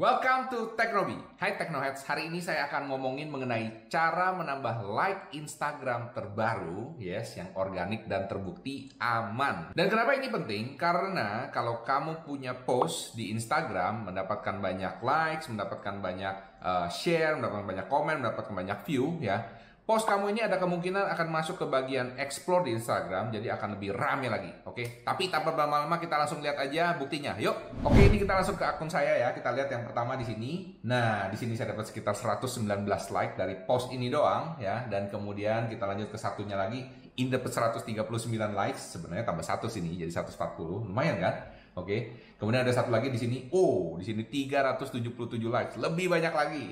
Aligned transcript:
Welcome 0.00 0.48
to 0.48 0.72
Teknobi. 0.80 1.12
Hai 1.36 1.60
Teknoheads, 1.60 2.08
hari 2.08 2.32
ini 2.32 2.40
saya 2.40 2.72
akan 2.72 2.88
ngomongin 2.88 3.28
mengenai 3.28 3.84
cara 3.92 4.32
menambah 4.32 4.88
like 4.96 5.36
Instagram 5.36 6.16
terbaru, 6.16 6.96
yes, 6.96 7.36
yang 7.36 7.52
organik 7.52 8.08
dan 8.08 8.24
terbukti 8.24 8.88
aman. 8.96 9.76
Dan 9.76 9.92
kenapa 9.92 10.16
ini 10.16 10.32
penting? 10.32 10.80
Karena 10.80 11.52
kalau 11.52 11.84
kamu 11.84 12.24
punya 12.24 12.56
post 12.64 13.12
di 13.12 13.28
Instagram, 13.28 14.08
mendapatkan 14.08 14.56
banyak 14.56 15.04
likes, 15.04 15.52
mendapatkan 15.52 16.00
banyak 16.00 16.36
uh, 16.64 16.88
share, 16.88 17.36
mendapatkan 17.36 17.68
banyak 17.68 17.86
komen, 17.92 18.24
mendapatkan 18.24 18.56
banyak 18.56 18.78
view, 18.88 19.20
ya, 19.20 19.52
Post 19.90 20.06
kamu 20.06 20.30
ini 20.30 20.46
ada 20.46 20.54
kemungkinan 20.54 21.02
akan 21.18 21.26
masuk 21.34 21.58
ke 21.58 21.66
bagian 21.66 22.14
explore 22.14 22.62
di 22.62 22.78
Instagram, 22.78 23.34
jadi 23.34 23.58
akan 23.58 23.74
lebih 23.74 23.90
rame 23.90 24.30
lagi. 24.30 24.46
Oke, 24.62 24.86
okay? 24.86 24.86
tapi 25.02 25.26
tanpa 25.26 25.50
berlama-lama 25.50 25.98
kita 25.98 26.14
langsung 26.14 26.38
lihat 26.38 26.62
aja 26.62 26.94
buktinya. 26.94 27.34
Yuk, 27.34 27.82
oke 27.82 27.98
okay, 27.98 28.06
ini 28.06 28.22
kita 28.22 28.38
langsung 28.38 28.54
ke 28.54 28.62
akun 28.62 28.86
saya 28.86 29.18
ya. 29.18 29.34
Kita 29.34 29.50
lihat 29.50 29.66
yang 29.66 29.82
pertama 29.82 30.14
di 30.14 30.22
sini. 30.22 30.78
Nah, 30.86 31.26
di 31.26 31.34
sini 31.34 31.58
saya 31.58 31.74
dapat 31.74 31.90
sekitar 31.90 32.14
119 32.14 32.70
like 32.86 33.34
dari 33.34 33.58
post 33.66 33.90
ini 33.90 34.06
doang 34.06 34.62
ya. 34.62 34.86
Dan 34.86 35.10
kemudian 35.10 35.66
kita 35.66 35.82
lanjut 35.90 36.14
ke 36.14 36.18
satunya 36.22 36.54
lagi. 36.54 36.86
Ini 37.18 37.26
dapat 37.26 37.50
139 37.50 37.90
likes. 38.30 38.94
Sebenarnya 38.94 39.26
tambah 39.26 39.42
satu 39.42 39.66
sini 39.66 39.98
jadi 39.98 40.14
140. 40.14 40.86
Lumayan 40.86 41.18
kan? 41.18 41.34
Oke. 41.74 41.82
Okay. 41.82 42.00
Kemudian 42.38 42.62
ada 42.62 42.70
satu 42.70 42.94
lagi 42.94 43.10
di 43.10 43.18
sini. 43.18 43.50
Oh, 43.50 43.98
di 43.98 44.06
sini 44.06 44.22
377 44.22 45.02
likes. 45.50 45.74
Lebih 45.82 46.06
banyak 46.06 46.30
lagi. 46.30 46.70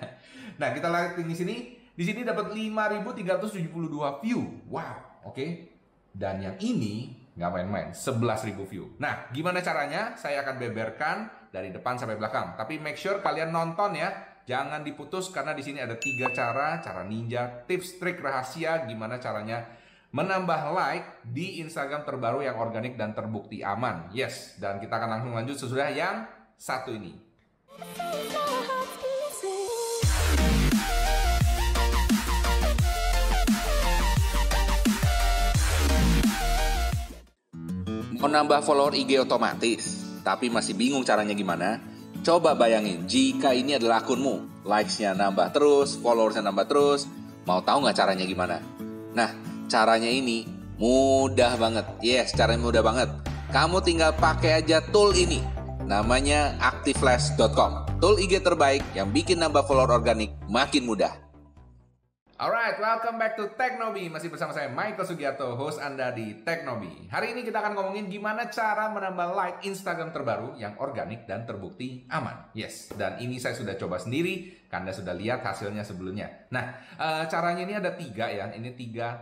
nah, 0.64 0.72
kita 0.72 0.88
lihat 0.88 1.20
di 1.20 1.36
sini 1.36 1.83
di 1.94 2.02
sini 2.02 2.26
dapat 2.26 2.50
5.372 2.50 4.22
view. 4.22 4.42
Wow, 4.66 5.30
oke. 5.30 5.34
Okay? 5.34 5.50
Dan 6.10 6.42
yang 6.42 6.58
ini 6.58 7.14
nggak 7.34 7.50
main-main, 7.50 7.88
11.000 7.90 8.54
view. 8.66 8.94
Nah, 8.98 9.30
gimana 9.34 9.58
caranya? 9.62 10.14
Saya 10.14 10.42
akan 10.46 10.58
beberkan 10.58 11.30
dari 11.50 11.70
depan 11.70 11.98
sampai 11.98 12.18
belakang. 12.18 12.54
Tapi 12.58 12.82
make 12.82 12.98
sure 12.98 13.18
kalian 13.22 13.50
nonton 13.50 13.98
ya. 13.98 14.10
Jangan 14.44 14.84
diputus 14.84 15.32
karena 15.32 15.56
di 15.56 15.64
sini 15.64 15.80
ada 15.80 15.96
tiga 15.96 16.28
cara, 16.28 16.76
cara 16.84 17.00
ninja, 17.06 17.64
tips, 17.64 17.96
trik, 17.96 18.20
rahasia, 18.20 18.84
gimana 18.84 19.16
caranya 19.16 19.64
menambah 20.14 20.70
like 20.70 21.26
di 21.26 21.58
Instagram 21.58 22.06
terbaru 22.06 22.46
yang 22.46 22.54
organik 22.54 22.94
dan 22.94 23.16
terbukti 23.16 23.66
aman. 23.66 24.14
Yes, 24.14 24.54
dan 24.62 24.78
kita 24.78 24.94
akan 25.00 25.10
langsung 25.18 25.32
lanjut 25.34 25.58
sesudah 25.58 25.90
yang 25.90 26.28
satu 26.54 26.94
ini. 26.94 27.18
Nambah 38.34 38.66
follower 38.66 38.98
IG 38.98 39.22
otomatis, 39.22 40.02
tapi 40.26 40.50
masih 40.50 40.74
bingung 40.74 41.06
caranya 41.06 41.30
gimana? 41.38 41.78
Coba 42.26 42.58
bayangin, 42.58 43.06
jika 43.06 43.54
ini 43.54 43.78
adalah 43.78 44.02
akunmu, 44.02 44.66
likes-nya 44.66 45.14
nambah 45.14 45.54
terus, 45.54 45.94
followersnya 46.02 46.42
nambah 46.50 46.66
terus, 46.66 47.06
mau 47.46 47.62
tahu 47.62 47.86
nggak 47.86 47.94
caranya 47.94 48.26
gimana? 48.26 48.58
Nah, 49.14 49.30
caranya 49.70 50.10
ini 50.10 50.42
mudah 50.82 51.54
banget. 51.54 51.86
Yes, 52.02 52.34
caranya 52.34 52.66
mudah 52.66 52.82
banget. 52.82 53.08
Kamu 53.54 53.78
tinggal 53.86 54.18
pakai 54.18 54.66
aja 54.66 54.82
tool 54.90 55.14
ini. 55.14 55.38
Namanya 55.86 56.58
activeflash.com. 56.58 58.02
Tool 58.02 58.18
IG 58.18 58.42
terbaik 58.42 58.82
yang 58.98 59.14
bikin 59.14 59.38
nambah 59.38 59.62
follower 59.68 59.94
organik 59.94 60.34
makin 60.50 60.82
mudah. 60.90 61.23
Alright, 62.34 62.82
welcome 62.82 63.14
back 63.14 63.38
to 63.38 63.46
Teknobi. 63.54 64.10
Masih 64.10 64.26
bersama 64.26 64.50
saya 64.50 64.66
Michael 64.66 65.06
Sugiarto, 65.06 65.54
host 65.54 65.78
Anda 65.78 66.10
di 66.10 66.42
Teknobi. 66.42 67.06
Hari 67.06 67.30
ini 67.30 67.46
kita 67.46 67.62
akan 67.62 67.78
ngomongin 67.78 68.10
gimana 68.10 68.50
cara 68.50 68.90
menambah 68.90 69.38
like 69.38 69.62
Instagram 69.62 70.10
terbaru 70.10 70.58
yang 70.58 70.74
organik 70.82 71.30
dan 71.30 71.46
terbukti 71.46 72.02
aman. 72.10 72.50
Yes, 72.50 72.90
dan 72.98 73.22
ini 73.22 73.38
saya 73.38 73.54
sudah 73.54 73.78
coba 73.78 74.02
sendiri, 74.02 74.66
Anda 74.66 74.90
sudah 74.90 75.14
lihat 75.14 75.46
hasilnya 75.46 75.86
sebelumnya. 75.86 76.50
Nah, 76.50 76.74
uh, 76.98 77.22
caranya 77.30 77.70
ini 77.70 77.78
ada 77.78 77.94
tiga 77.94 78.26
ya. 78.26 78.50
Ini 78.50 78.74
tiga 78.74 79.14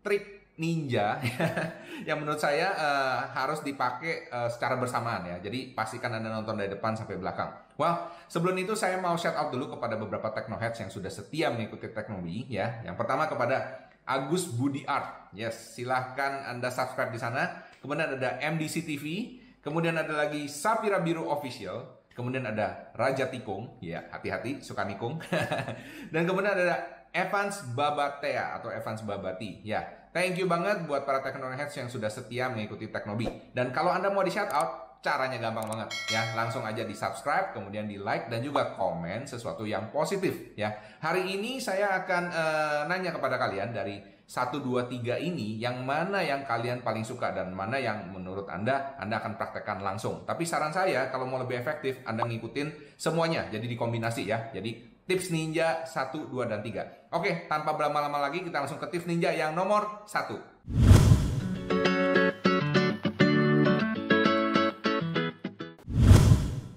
trik 0.00 0.33
ninja 0.54 1.18
yang 2.08 2.22
menurut 2.22 2.38
saya 2.38 2.70
uh, 2.78 3.18
harus 3.34 3.58
dipakai 3.66 4.30
uh, 4.30 4.46
secara 4.46 4.78
bersamaan 4.78 5.26
ya. 5.26 5.36
Jadi 5.42 5.74
pastikan 5.74 6.14
Anda 6.14 6.30
nonton 6.30 6.54
dari 6.54 6.70
depan 6.70 6.94
sampai 6.94 7.18
belakang. 7.18 7.50
Well, 7.74 8.06
sebelum 8.30 8.54
itu 8.62 8.78
saya 8.78 9.02
mau 9.02 9.18
shout 9.18 9.34
out 9.34 9.50
dulu 9.50 9.74
kepada 9.74 9.98
beberapa 9.98 10.30
Technoheads 10.30 10.78
yang 10.78 10.90
sudah 10.94 11.10
setia 11.10 11.50
mengikuti 11.50 11.90
teknologi 11.90 12.46
ya. 12.46 12.86
Yang 12.86 12.96
pertama 13.02 13.26
kepada 13.26 13.90
Agus 14.06 14.46
Budi 14.46 14.86
Art. 14.86 15.32
Yes, 15.34 15.74
silahkan 15.74 16.46
Anda 16.46 16.70
subscribe 16.70 17.10
di 17.10 17.18
sana. 17.18 17.66
Kemudian 17.82 18.14
ada 18.14 18.38
MDC 18.38 18.86
TV, 18.86 19.36
kemudian 19.64 19.98
ada 19.98 20.12
lagi 20.12 20.46
Sapira 20.46 21.02
Biru 21.02 21.26
Official, 21.26 22.06
kemudian 22.14 22.46
ada 22.46 22.94
Raja 22.94 23.26
Tikung, 23.26 23.80
ya 23.82 24.06
hati-hati 24.12 24.62
suka 24.62 24.86
nikung. 24.86 25.18
Dan 26.12 26.22
kemudian 26.28 26.54
ada 26.54 27.08
Evans 27.10 27.64
Babatea 27.72 28.60
atau 28.60 28.68
Evans 28.70 29.02
Babati. 29.02 29.64
Ya, 29.64 30.03
thank 30.14 30.38
you 30.38 30.46
banget 30.46 30.86
buat 30.86 31.02
para 31.02 31.20
Technoheads 31.20 31.58
Heads 31.68 31.74
yang 31.74 31.88
sudah 31.90 32.08
setia 32.08 32.46
mengikuti 32.46 32.86
Teknobi. 32.88 33.50
Dan 33.50 33.74
kalau 33.74 33.90
Anda 33.90 34.08
mau 34.14 34.22
di 34.22 34.30
shout 34.30 34.48
out, 34.54 35.02
caranya 35.04 35.36
gampang 35.36 35.68
banget 35.68 35.92
ya. 36.08 36.32
Langsung 36.32 36.64
aja 36.64 36.80
di 36.80 36.96
subscribe, 36.96 37.52
kemudian 37.52 37.84
di 37.84 38.00
like 38.00 38.32
dan 38.32 38.40
juga 38.40 38.72
komen 38.72 39.28
sesuatu 39.28 39.68
yang 39.68 39.92
positif 39.92 40.56
ya. 40.56 40.72
Hari 41.04 41.36
ini 41.36 41.60
saya 41.60 42.00
akan 42.00 42.22
uh, 42.32 42.80
nanya 42.88 43.12
kepada 43.12 43.36
kalian 43.36 43.76
dari 43.76 44.00
1 44.24 44.56
2 44.56 44.88
3 44.88 45.20
ini 45.20 45.60
yang 45.60 45.84
mana 45.84 46.24
yang 46.24 46.48
kalian 46.48 46.80
paling 46.80 47.04
suka 47.04 47.36
dan 47.36 47.52
mana 47.52 47.76
yang 47.76 48.08
menurut 48.08 48.48
Anda 48.48 48.96
Anda 48.96 49.20
akan 49.20 49.36
praktekkan 49.36 49.84
langsung. 49.84 50.24
Tapi 50.24 50.48
saran 50.48 50.72
saya 50.72 51.12
kalau 51.12 51.28
mau 51.28 51.36
lebih 51.36 51.60
efektif 51.60 52.00
Anda 52.08 52.24
ngikutin 52.24 52.96
semuanya 52.96 53.52
jadi 53.52 53.68
dikombinasi 53.68 54.24
ya. 54.24 54.48
Jadi 54.56 54.93
tips 55.04 55.28
ninja 55.28 55.84
1, 55.84 56.32
2, 56.32 56.48
dan 56.48 56.64
3. 56.64 57.12
Oke, 57.12 57.44
tanpa 57.44 57.76
berlama-lama 57.76 58.24
lagi 58.24 58.40
kita 58.40 58.64
langsung 58.64 58.80
ke 58.80 58.88
tips 58.88 59.04
ninja 59.04 59.36
yang 59.36 59.52
nomor 59.52 60.08
1. 60.08 60.32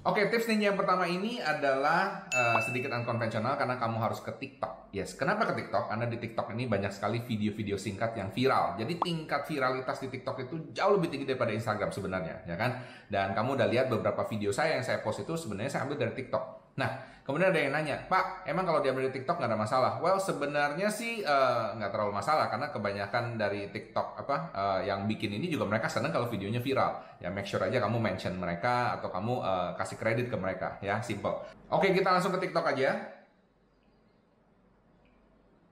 Oke, 0.08 0.28
tips 0.28 0.52
ninja 0.52 0.72
yang 0.72 0.80
pertama 0.80 1.08
ini 1.08 1.40
adalah 1.40 2.28
uh, 2.36 2.60
sedikit 2.60 2.92
unkonvensional 2.92 3.56
karena 3.56 3.80
kamu 3.80 3.96
harus 4.04 4.20
ke 4.20 4.36
TikTok. 4.36 4.92
Yes, 4.92 5.16
kenapa 5.16 5.48
ke 5.48 5.64
TikTok? 5.64 5.88
Karena 5.88 6.04
di 6.12 6.20
TikTok 6.20 6.52
ini 6.52 6.68
banyak 6.68 6.92
sekali 6.92 7.24
video-video 7.24 7.80
singkat 7.80 8.12
yang 8.20 8.36
viral. 8.36 8.76
Jadi 8.76 9.00
tingkat 9.08 9.48
viralitas 9.48 10.04
di 10.04 10.12
TikTok 10.12 10.44
itu 10.44 10.76
jauh 10.76 11.00
lebih 11.00 11.16
tinggi 11.16 11.28
daripada 11.28 11.56
Instagram 11.56 11.96
sebenarnya, 11.96 12.44
ya 12.44 12.60
kan? 12.60 12.84
Dan 13.08 13.32
kamu 13.32 13.56
udah 13.56 13.68
lihat 13.72 13.88
beberapa 13.88 14.28
video 14.28 14.52
saya 14.52 14.76
yang 14.76 14.84
saya 14.84 15.00
post 15.00 15.24
itu 15.24 15.32
sebenarnya 15.40 15.80
saya 15.80 15.88
ambil 15.88 15.96
dari 15.96 16.12
TikTok. 16.12 16.67
Nah, 16.78 16.90
kemudian 17.26 17.50
ada 17.50 17.58
yang 17.58 17.74
nanya, 17.74 18.06
Pak, 18.06 18.46
emang 18.46 18.62
kalau 18.62 18.86
diambil 18.86 19.10
dari 19.10 19.18
TikTok 19.18 19.42
nggak 19.42 19.50
ada 19.50 19.58
masalah? 19.58 19.92
Well, 19.98 20.22
sebenarnya 20.22 20.94
sih 20.94 21.26
uh, 21.26 21.74
nggak 21.74 21.90
terlalu 21.90 22.14
masalah 22.14 22.54
karena 22.54 22.70
kebanyakan 22.70 23.34
dari 23.34 23.74
TikTok 23.74 24.14
apa 24.22 24.38
uh, 24.54 24.80
yang 24.86 25.10
bikin 25.10 25.34
ini 25.34 25.50
juga 25.50 25.66
mereka 25.66 25.90
senang 25.90 26.14
kalau 26.14 26.30
videonya 26.30 26.62
viral. 26.62 27.02
Ya, 27.18 27.34
make 27.34 27.50
sure 27.50 27.66
aja 27.66 27.82
kamu 27.82 27.98
mention 27.98 28.38
mereka 28.38 28.94
atau 29.02 29.10
kamu 29.10 29.34
uh, 29.42 29.70
kasih 29.74 29.98
kredit 29.98 30.30
ke 30.30 30.38
mereka, 30.38 30.78
ya, 30.86 31.02
simple. 31.02 31.34
Oke, 31.74 31.90
kita 31.90 32.14
langsung 32.14 32.30
ke 32.38 32.46
TikTok 32.46 32.78
aja. 32.78 32.94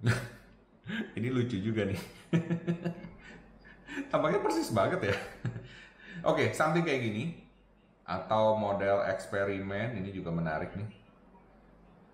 ini 1.18 1.30
lucu 1.30 1.62
juga 1.62 1.86
nih. 1.86 2.02
Tampaknya 4.12 4.42
persis 4.42 4.74
banget 4.74 5.14
ya. 5.14 5.16
Oke, 6.34 6.50
something 6.58 6.82
kayak 6.82 7.06
gini 7.06 7.45
atau 8.06 8.54
model 8.54 9.02
eksperimen 9.10 9.98
ini 9.98 10.14
juga 10.14 10.30
menarik 10.30 10.78
nih. 10.78 10.90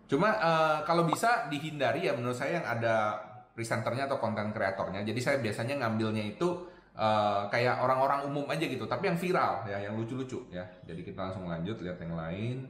Cuma 0.07 0.35
uh, 0.39 0.77
kalau 0.87 1.07
bisa 1.07 1.47
dihindari 1.51 2.07
ya 2.07 2.15
menurut 2.15 2.35
saya 2.35 2.59
yang 2.59 2.67
ada 2.67 3.19
presenternya 3.51 4.07
atau 4.07 4.19
konten 4.19 4.55
kreatornya. 4.55 5.03
Jadi 5.03 5.19
saya 5.19 5.37
biasanya 5.43 5.83
ngambilnya 5.83 6.35
itu 6.35 6.67
uh, 6.95 7.47
kayak 7.51 7.83
orang-orang 7.83 8.27
umum 8.27 8.47
aja 8.47 8.63
gitu, 8.67 8.87
tapi 8.87 9.11
yang 9.11 9.19
viral 9.19 9.67
ya, 9.67 9.83
yang 9.83 9.95
lucu-lucu 9.99 10.47
ya. 10.51 10.63
Jadi 10.87 11.03
kita 11.03 11.27
langsung 11.27 11.47
lanjut 11.47 11.79
lihat 11.83 11.99
yang 11.99 12.15
lain. 12.15 12.67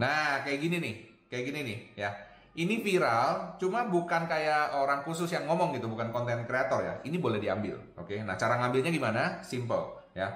Nah, 0.00 0.40
kayak 0.44 0.58
gini 0.60 0.76
nih, 0.80 0.94
kayak 1.28 1.44
gini 1.52 1.60
nih 1.64 1.78
ya. 2.00 2.10
Ini 2.54 2.86
viral, 2.86 3.58
cuma 3.58 3.82
bukan 3.90 4.30
kayak 4.30 4.78
orang 4.78 5.02
khusus 5.02 5.26
yang 5.26 5.42
ngomong 5.50 5.74
gitu, 5.74 5.90
bukan 5.90 6.14
konten 6.14 6.46
kreator 6.46 6.86
ya. 6.86 6.94
Ini 7.02 7.18
boleh 7.18 7.42
diambil, 7.42 7.74
oke? 7.98 8.14
Nah, 8.22 8.38
cara 8.38 8.62
ngambilnya 8.62 8.94
gimana? 8.94 9.42
Simple 9.42 10.04
ya 10.14 10.30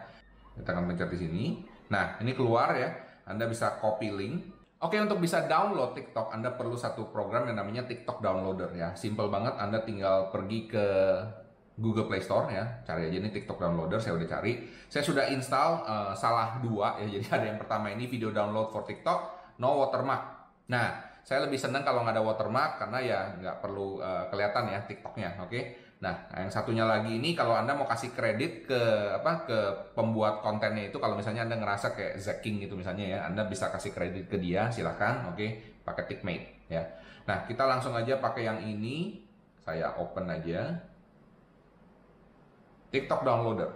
kita 0.59 0.75
akan 0.75 0.85
pencet 0.91 1.09
di 1.15 1.19
sini. 1.19 1.45
Nah, 1.89 2.19
ini 2.21 2.35
keluar 2.35 2.75
ya. 2.75 2.91
Anda 3.29 3.47
bisa 3.47 3.79
copy 3.79 4.09
link. 4.13 4.37
Oke, 4.79 4.95
untuk 5.03 5.19
bisa 5.19 5.43
download 5.51 5.95
TikTok, 5.99 6.31
Anda 6.31 6.55
perlu 6.55 6.79
satu 6.79 7.11
program 7.11 7.51
yang 7.51 7.59
namanya 7.59 7.83
TikTok 7.91 8.23
Downloader 8.23 8.71
ya. 8.79 8.95
Simple 8.95 9.27
banget, 9.27 9.59
Anda 9.59 9.83
tinggal 9.83 10.31
pergi 10.31 10.71
ke 10.71 10.87
Google 11.79 12.11
Play 12.11 12.23
Store 12.23 12.51
ya, 12.51 12.83
cari 12.83 13.07
aja 13.07 13.19
ini 13.23 13.31
TikTok 13.31 13.59
Downloader, 13.59 13.99
saya 14.03 14.19
udah 14.19 14.27
cari. 14.27 14.67
Saya 14.91 15.03
sudah 15.03 15.31
install 15.31 15.87
uh, 15.87 16.15
salah 16.15 16.63
dua 16.63 16.99
ya, 17.03 17.07
jadi 17.19 17.27
ada 17.43 17.47
yang 17.55 17.59
pertama 17.59 17.91
ini 17.91 18.11
video 18.11 18.35
download 18.35 18.75
for 18.75 18.83
TikTok, 18.83 19.55
no 19.63 19.83
watermark. 19.83 20.23
Nah, 20.71 20.95
saya 21.23 21.47
lebih 21.47 21.59
senang 21.59 21.87
kalau 21.87 22.03
nggak 22.03 22.19
ada 22.19 22.25
watermark 22.27 22.83
karena 22.83 22.99
ya 23.03 23.21
nggak 23.35 23.57
perlu 23.63 23.99
uh, 23.99 24.27
kelihatan 24.31 24.75
ya 24.75 24.79
TikToknya, 24.87 25.43
oke? 25.43 25.61
Nah, 25.99 26.15
yang 26.31 26.47
satunya 26.47 26.87
lagi 26.87 27.19
ini 27.19 27.35
kalau 27.35 27.59
Anda 27.59 27.75
mau 27.75 27.83
kasih 27.83 28.15
kredit 28.15 28.71
ke 28.71 28.81
apa 29.19 29.43
ke 29.51 29.59
pembuat 29.99 30.47
kontennya 30.47 30.87
itu 30.87 31.03
kalau 31.03 31.19
misalnya 31.19 31.43
Anda 31.43 31.59
ngerasa 31.59 31.91
kayak 31.99 32.23
Zacking 32.23 32.63
gitu 32.63 32.79
misalnya 32.79 33.03
ya, 33.03 33.19
Anda 33.27 33.51
bisa 33.51 33.67
kasih 33.67 33.91
kredit 33.91 34.31
ke 34.31 34.39
dia, 34.39 34.71
silahkan, 34.71 35.27
oke, 35.27 35.35
okay, 35.35 35.59
pakai 35.83 36.07
Tickmate 36.07 36.71
ya. 36.71 36.87
Nah, 37.29 37.45
kita 37.45 37.69
langsung 37.69 37.93
aja 37.93 38.17
pakai 38.17 38.49
yang 38.49 38.59
ini. 38.65 39.21
Saya 39.61 39.93
open 40.01 40.33
aja. 40.33 40.81
TikTok 42.89 43.21
downloader. 43.21 43.69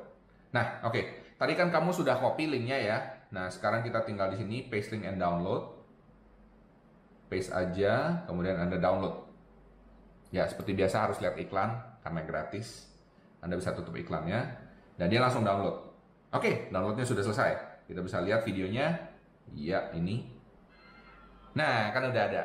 Nah, 0.57 0.81
oke. 0.89 0.97
Okay. 0.97 1.05
Tadi 1.37 1.53
kan 1.53 1.69
kamu 1.69 1.93
sudah 1.93 2.17
copy 2.17 2.49
linknya 2.49 2.79
ya. 2.81 2.99
Nah, 3.29 3.53
sekarang 3.53 3.85
kita 3.85 4.09
tinggal 4.09 4.33
di 4.33 4.41
sini 4.41 4.73
paste 4.73 4.97
link 4.97 5.05
and 5.05 5.21
download. 5.21 5.69
Paste 7.29 7.53
aja, 7.53 8.25
kemudian 8.25 8.57
Anda 8.57 8.81
download. 8.81 9.32
Ya, 10.33 10.49
seperti 10.49 10.73
biasa 10.73 10.97
harus 11.07 11.21
lihat 11.21 11.37
iklan 11.37 11.77
karena 12.01 12.25
gratis. 12.25 12.89
Anda 13.45 13.61
bisa 13.61 13.77
tutup 13.77 13.93
iklannya 13.93 14.41
dan 14.97 15.07
dia 15.13 15.21
langsung 15.21 15.45
download. 15.45 15.93
Oke, 16.33 16.73
downloadnya 16.73 17.05
sudah 17.05 17.21
selesai. 17.21 17.85
Kita 17.85 18.01
bisa 18.01 18.25
lihat 18.25 18.43
videonya. 18.49 19.13
Ya, 19.53 19.93
ini. 19.93 20.25
Nah, 21.53 21.93
kan 21.93 22.09
udah 22.09 22.25
ada. 22.33 22.43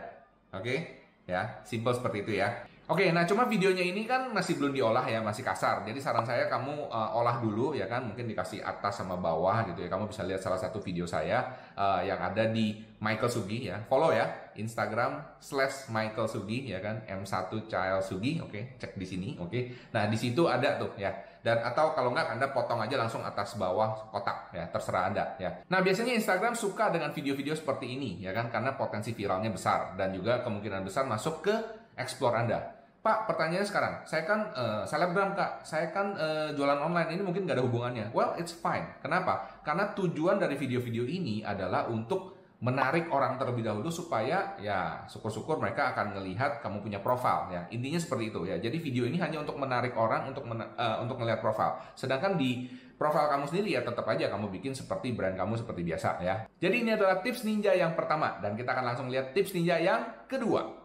Oke, 0.51 1.07
ya, 1.23 1.63
simple 1.63 1.95
seperti 1.95 2.27
itu 2.27 2.31
ya. 2.43 2.67
Oke, 2.87 3.11
nah 3.11 3.27
cuma 3.27 3.43
videonya 3.51 3.83
ini 3.83 4.07
kan 4.07 4.31
masih 4.31 4.55
belum 4.55 4.71
diolah 4.71 5.03
ya, 5.03 5.19
masih 5.19 5.43
kasar. 5.43 5.83
Jadi 5.83 5.99
saran 5.99 6.23
saya 6.23 6.47
kamu 6.47 6.87
uh, 6.87 7.19
olah 7.19 7.43
dulu 7.43 7.75
ya 7.75 7.83
kan, 7.83 8.07
mungkin 8.07 8.31
dikasih 8.31 8.63
atas 8.63 9.03
sama 9.03 9.19
bawah 9.19 9.67
gitu 9.67 9.83
ya. 9.83 9.91
Kamu 9.91 10.07
bisa 10.07 10.23
lihat 10.23 10.39
salah 10.39 10.55
satu 10.55 10.79
video 10.79 11.03
saya 11.03 11.51
uh, 11.75 11.99
yang 11.99 12.15
ada 12.15 12.47
di 12.47 12.79
Michael 13.03 13.27
Sugi 13.27 13.67
ya. 13.67 13.83
Follow 13.91 14.15
ya 14.15 14.55
Instagram 14.55 15.19
slash 15.43 15.91
Michael 15.91 16.31
Sugi 16.31 16.71
ya 16.71 16.79
kan, 16.79 17.03
M1 17.11 17.67
Child 17.67 18.03
Sugi. 18.07 18.39
Oke, 18.39 18.79
cek 18.79 18.95
di 18.95 19.03
sini. 19.03 19.35
Oke, 19.35 19.91
nah 19.91 20.07
di 20.07 20.15
situ 20.15 20.47
ada 20.47 20.79
tuh 20.79 20.95
ya. 20.95 21.11
Dan 21.43 21.59
atau 21.67 21.91
kalau 21.91 22.15
nggak 22.15 22.39
Anda 22.39 22.55
potong 22.55 22.79
aja 22.79 22.95
langsung 22.95 23.19
atas 23.19 23.59
bawah 23.59 24.15
kotak 24.15 24.55
ya, 24.55 24.63
terserah 24.71 25.11
Anda 25.11 25.35
ya. 25.43 25.59
Nah 25.67 25.83
biasanya 25.83 26.15
Instagram 26.15 26.55
suka 26.55 26.87
dengan 26.87 27.11
video-video 27.11 27.51
seperti 27.51 27.99
ini 27.99 28.23
ya 28.23 28.31
kan, 28.31 28.47
karena 28.47 28.79
potensi 28.79 29.11
viralnya 29.11 29.51
besar 29.51 29.99
dan 29.99 30.15
juga 30.15 30.39
kemungkinan 30.39 30.87
besar 30.87 31.03
masuk 31.03 31.43
ke 31.43 31.55
explore 31.99 32.39
Anda. 32.47 32.76
Pak, 33.07 33.23
pertanyaannya 33.23 33.63
sekarang, 33.63 33.93
saya 34.03 34.27
kan 34.27 34.51
uh, 34.51 34.83
selebgram 34.83 35.31
kak, 35.31 35.63
saya 35.63 35.95
kan 35.95 36.11
uh, 36.19 36.51
jualan 36.51 36.75
online, 36.75 37.15
ini 37.15 37.23
mungkin 37.23 37.47
gak 37.47 37.55
ada 37.55 37.63
hubungannya. 37.63 38.11
Well, 38.11 38.35
it's 38.35 38.51
fine. 38.51 38.83
Kenapa? 38.99 39.63
Karena 39.63 39.95
tujuan 39.95 40.35
dari 40.35 40.59
video-video 40.59 41.07
ini 41.07 41.39
adalah 41.39 41.87
untuk 41.87 42.35
menarik 42.59 43.07
orang 43.07 43.39
terlebih 43.39 43.63
dahulu 43.63 43.87
supaya 43.87 44.59
ya 44.59 45.07
syukur-syukur 45.07 45.55
mereka 45.55 45.95
akan 45.95 46.19
melihat 46.19 46.59
kamu 46.59 46.83
punya 46.83 46.99
profil 46.99 47.47
ya. 47.47 47.63
Intinya 47.71 47.95
seperti 47.95 48.27
itu 48.27 48.43
ya. 48.43 48.59
Jadi 48.59 48.75
video 48.75 49.07
ini 49.07 49.15
hanya 49.23 49.39
untuk 49.39 49.55
menarik 49.55 49.95
orang 49.95 50.27
untuk 50.27 50.43
men 50.43 50.59
uh, 50.75 50.99
untuk 50.99 51.15
melihat 51.15 51.39
profil. 51.39 51.79
Sedangkan 51.95 52.35
di 52.35 52.67
profil 52.99 53.23
kamu 53.29 53.47
sendiri 53.47 53.77
ya 53.77 53.87
tetap 53.87 54.03
aja 54.09 54.27
kamu 54.27 54.51
bikin 54.51 54.75
seperti 54.75 55.15
brand 55.15 55.37
kamu 55.39 55.55
seperti 55.55 55.85
biasa 55.85 56.19
ya. 56.19 56.35
Jadi 56.59 56.75
ini 56.83 56.91
adalah 56.91 57.23
tips 57.23 57.47
ninja 57.47 57.71
yang 57.71 57.95
pertama. 57.95 58.41
Dan 58.43 58.57
kita 58.59 58.73
akan 58.73 58.83
langsung 58.83 59.07
lihat 59.07 59.31
tips 59.37 59.53
ninja 59.55 59.79
yang 59.79 60.27
kedua 60.27 60.75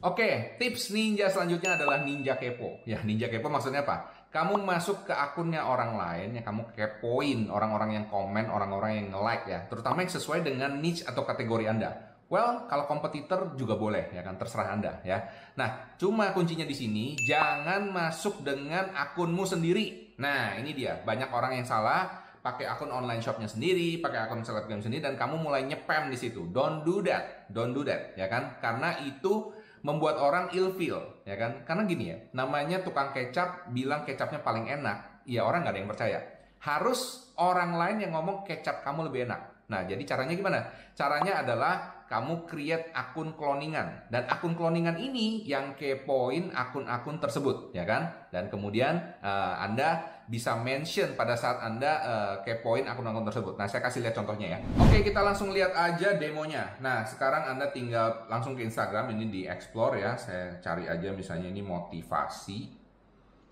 Oke, 0.00 0.56
tips 0.56 0.96
ninja 0.96 1.28
selanjutnya 1.28 1.76
adalah 1.76 2.00
ninja 2.00 2.40
kepo. 2.40 2.80
Ya, 2.88 3.04
ninja 3.04 3.28
kepo 3.28 3.52
maksudnya 3.52 3.84
apa? 3.84 4.24
Kamu 4.32 4.64
masuk 4.64 5.04
ke 5.04 5.12
akunnya 5.12 5.68
orang 5.68 5.92
lain, 5.92 6.40
ya 6.40 6.42
kamu 6.46 6.72
kepoin 6.72 7.52
orang-orang 7.52 8.00
yang 8.00 8.06
komen, 8.08 8.48
orang-orang 8.48 8.96
yang 8.96 9.06
nge-like 9.12 9.44
ya, 9.44 9.60
terutama 9.68 10.00
yang 10.00 10.08
sesuai 10.08 10.40
dengan 10.40 10.80
niche 10.80 11.04
atau 11.04 11.20
kategori 11.28 11.68
Anda. 11.68 11.90
Well, 12.30 12.70
kalau 12.70 12.86
kompetitor 12.86 13.58
juga 13.58 13.74
boleh 13.74 14.14
ya 14.14 14.22
kan 14.22 14.38
terserah 14.38 14.70
Anda 14.70 15.02
ya. 15.02 15.18
Nah, 15.58 15.98
cuma 15.98 16.30
kuncinya 16.30 16.62
di 16.62 16.78
sini 16.78 17.18
jangan 17.18 17.90
masuk 17.90 18.46
dengan 18.46 18.94
akunmu 18.94 19.42
sendiri. 19.44 20.16
Nah, 20.22 20.54
ini 20.56 20.70
dia. 20.72 21.02
Banyak 21.02 21.28
orang 21.34 21.58
yang 21.58 21.66
salah 21.66 22.30
pakai 22.40 22.70
akun 22.70 22.88
online 22.88 23.18
shopnya 23.18 23.50
sendiri, 23.50 24.00
pakai 24.00 24.30
akun 24.30 24.46
selebgram 24.46 24.80
sendiri 24.80 25.04
dan 25.10 25.18
kamu 25.18 25.42
mulai 25.42 25.66
nyepam 25.66 26.06
di 26.06 26.16
situ. 26.16 26.48
Don't 26.54 26.86
do 26.86 27.02
that. 27.02 27.50
Don't 27.50 27.74
do 27.74 27.82
that, 27.82 28.14
ya 28.14 28.30
kan? 28.30 28.62
Karena 28.62 29.02
itu 29.02 29.50
membuat 29.80 30.20
orang 30.20 30.52
ilfeel, 30.52 31.24
ya 31.24 31.36
kan? 31.40 31.64
Karena 31.64 31.82
gini 31.88 32.04
ya, 32.12 32.16
namanya 32.36 32.84
tukang 32.84 33.16
kecap 33.16 33.72
bilang 33.72 34.04
kecapnya 34.04 34.44
paling 34.44 34.68
enak, 34.68 35.24
ya 35.24 35.44
orang 35.44 35.64
nggak 35.64 35.74
ada 35.74 35.80
yang 35.80 35.90
percaya. 35.90 36.20
Harus 36.60 37.32
orang 37.40 37.76
lain 37.76 38.04
yang 38.04 38.12
ngomong 38.12 38.44
kecap 38.44 38.84
kamu 38.84 39.08
lebih 39.08 39.24
enak. 39.24 39.40
Nah, 39.70 39.86
jadi 39.86 40.02
caranya 40.02 40.34
gimana? 40.34 40.60
Caranya 40.98 41.46
adalah 41.46 42.04
kamu 42.10 42.42
create 42.50 42.90
akun 42.90 43.38
cloningan 43.38 44.10
dan 44.10 44.26
akun 44.26 44.58
cloningan 44.58 44.98
ini 44.98 45.46
yang 45.46 45.78
kepoin 45.78 46.50
akun-akun 46.50 47.22
tersebut, 47.22 47.70
ya 47.70 47.86
kan? 47.86 48.10
Dan 48.34 48.50
kemudian 48.50 48.98
uh, 49.22 49.62
Anda 49.62 50.09
bisa 50.30 50.54
mention 50.54 51.18
pada 51.18 51.34
saat 51.34 51.58
Anda 51.58 51.92
uh, 52.06 52.34
kepoin 52.46 52.86
akun-akun 52.86 53.26
tersebut. 53.26 53.58
Nah, 53.58 53.66
saya 53.66 53.82
kasih 53.82 54.06
lihat 54.06 54.14
contohnya 54.14 54.54
ya. 54.54 54.58
Oke, 54.78 55.02
kita 55.02 55.26
langsung 55.26 55.50
lihat 55.50 55.74
aja 55.74 56.14
demonya. 56.14 56.78
Nah, 56.78 57.02
sekarang 57.02 57.50
Anda 57.50 57.66
tinggal 57.74 58.30
langsung 58.30 58.54
ke 58.54 58.62
Instagram 58.62 59.10
ini 59.18 59.26
di 59.26 59.40
explore 59.50 59.98
ya. 59.98 60.14
Saya 60.14 60.62
cari 60.62 60.86
aja 60.86 61.10
misalnya 61.10 61.50
ini 61.50 61.66
motivasi 61.66 62.80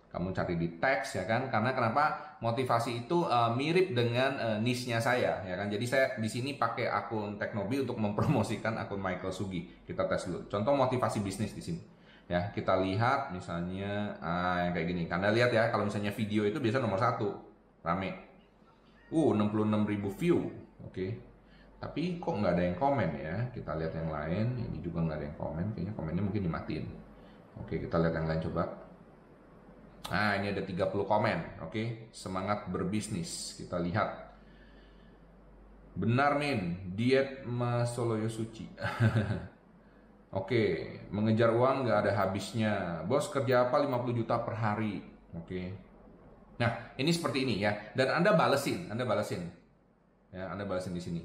kamu 0.08 0.32
cari 0.32 0.54
di 0.56 0.68
teks 0.80 1.20
ya 1.20 1.24
kan 1.28 1.52
karena 1.52 1.76
kenapa 1.76 2.36
motivasi 2.40 3.04
itu 3.04 3.28
uh, 3.28 3.52
mirip 3.52 3.92
dengan 3.92 4.40
uh, 4.40 4.56
niche-nya 4.56 4.96
saya 4.96 5.44
ya 5.44 5.52
kan 5.52 5.68
jadi 5.68 5.84
saya 5.84 6.06
di 6.16 6.24
sini 6.24 6.56
pakai 6.56 6.88
akun 6.88 7.36
Teknobi 7.36 7.84
untuk 7.84 8.00
mempromosikan 8.00 8.80
akun 8.80 9.04
Michael 9.04 9.28
Sugi 9.28 9.68
kita 9.84 10.08
tes 10.08 10.24
dulu 10.24 10.48
contoh 10.48 10.72
motivasi 10.72 11.20
bisnis 11.20 11.52
di 11.52 11.60
sini 11.60 11.80
ya 12.28 12.52
kita 12.52 12.76
lihat 12.84 13.32
misalnya 13.32 14.20
ah, 14.20 14.68
yang 14.68 14.72
kayak 14.76 14.88
gini 14.92 15.02
karena 15.08 15.32
lihat 15.32 15.50
ya 15.50 15.72
kalau 15.72 15.88
misalnya 15.88 16.12
video 16.12 16.44
itu 16.44 16.60
biasa 16.60 16.78
nomor 16.78 17.00
satu 17.00 17.28
rame 17.80 18.10
uh 19.08 19.30
66 19.32 19.88
ribu 19.88 20.08
view 20.12 20.38
oke 20.84 20.92
okay. 20.92 21.10
tapi 21.80 22.20
kok 22.20 22.36
nggak 22.36 22.52
ada 22.52 22.62
yang 22.68 22.76
komen 22.76 23.10
ya 23.16 23.36
kita 23.56 23.72
lihat 23.80 23.92
yang 23.96 24.12
lain 24.12 24.46
ini 24.60 24.78
juga 24.84 25.08
nggak 25.08 25.16
ada 25.16 25.26
yang 25.32 25.38
komen 25.40 25.66
kayaknya 25.72 25.92
komennya 25.96 26.22
mungkin 26.22 26.42
dimatiin 26.44 26.84
oke 27.64 27.74
kita 27.80 27.96
lihat 27.96 28.14
yang 28.14 28.28
lain 28.28 28.42
coba 28.44 28.64
Nah, 30.08 30.40
ini 30.40 30.56
ada 30.56 30.64
30 30.64 31.04
komen. 31.04 31.60
Oke, 31.68 32.08
semangat 32.16 32.64
berbisnis. 32.72 33.52
Kita 33.60 33.76
lihat. 33.76 34.40
Benar, 35.92 36.40
Min. 36.40 36.80
Diet 36.96 37.44
Masoloyo 37.44 38.32
Suci. 38.32 38.64
Oke, 40.28 40.92
mengejar 41.08 41.56
uang 41.56 41.88
nggak 41.88 41.98
ada 42.04 42.12
habisnya. 42.12 43.00
Bos 43.08 43.32
kerja 43.32 43.64
apa 43.68 43.80
50 43.80 44.12
juta 44.12 44.36
per 44.44 44.60
hari. 44.60 45.00
Oke. 45.32 45.72
Nah, 46.60 46.92
ini 47.00 47.08
seperti 47.14 47.48
ini 47.48 47.64
ya. 47.64 47.72
Dan 47.96 48.12
Anda 48.12 48.36
balesin, 48.36 48.92
Anda 48.92 49.08
balesin. 49.08 49.48
Ya, 50.28 50.52
Anda 50.52 50.68
balesin 50.68 50.92
di 50.92 51.00
sini. 51.00 51.22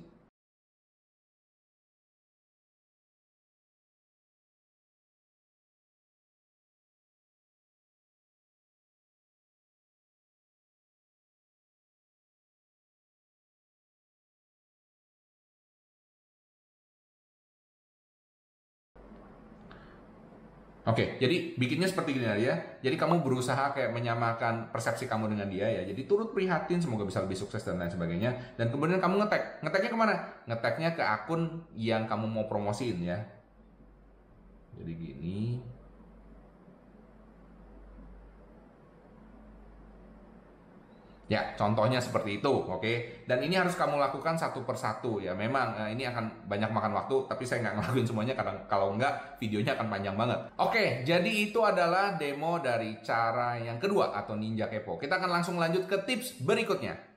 Oke, 20.83 21.15
jadi 21.15 21.55
bikinnya 21.55 21.87
seperti 21.87 22.19
gini 22.19 22.27
ya. 22.27 22.59
Jadi 22.83 22.99
kamu 22.99 23.23
berusaha 23.23 23.71
kayak 23.71 23.95
menyamakan 23.95 24.67
persepsi 24.67 25.07
kamu 25.07 25.31
dengan 25.31 25.47
dia 25.47 25.63
ya. 25.63 25.87
Jadi 25.87 26.03
turut 26.03 26.35
prihatin, 26.35 26.83
semoga 26.83 27.07
bisa 27.07 27.23
lebih 27.23 27.39
sukses 27.39 27.63
dan 27.63 27.79
lain 27.79 27.87
sebagainya. 27.87 28.35
Dan 28.59 28.67
kemudian 28.67 28.99
kamu 28.99 29.23
ngetek. 29.23 29.63
Ngeteknya 29.63 29.89
ke 29.95 29.97
mana? 29.97 30.15
Ngeteknya 30.43 30.89
ke 30.91 31.03
akun 31.07 31.63
yang 31.79 32.03
kamu 32.03 32.27
mau 32.27 32.51
promosiin 32.51 32.99
ya. 32.99 33.15
Jadi 34.75 34.91
gini. 34.91 35.63
Ya, 41.31 41.55
contohnya 41.55 42.03
seperti 42.03 42.43
itu, 42.43 42.51
oke. 42.51 42.83
Okay? 42.83 43.23
Dan 43.23 43.39
ini 43.39 43.55
harus 43.55 43.79
kamu 43.79 43.95
lakukan 43.95 44.35
satu 44.35 44.67
persatu 44.67 45.23
ya. 45.23 45.31
Memang 45.31 45.71
eh, 45.79 45.95
ini 45.95 46.03
akan 46.03 46.47
banyak 46.51 46.67
makan 46.67 46.91
waktu, 46.99 47.15
tapi 47.31 47.47
saya 47.47 47.63
nggak 47.63 47.75
ngelakuin 47.79 48.07
semuanya 48.07 48.35
karena 48.35 48.53
kalau 48.67 48.91
nggak 48.99 49.39
videonya 49.39 49.79
akan 49.79 49.87
panjang 49.87 50.15
banget. 50.19 50.39
Oke, 50.59 50.75
okay, 50.75 50.87
jadi 51.07 51.31
itu 51.31 51.59
adalah 51.63 52.19
demo 52.19 52.59
dari 52.59 52.99
cara 52.99 53.55
yang 53.55 53.79
kedua 53.79 54.11
atau 54.11 54.35
Ninja 54.35 54.67
Kepo. 54.67 54.99
Kita 54.99 55.15
akan 55.17 55.31
langsung 55.31 55.55
lanjut 55.55 55.87
ke 55.87 55.97
tips 56.03 56.43
berikutnya. 56.43 57.12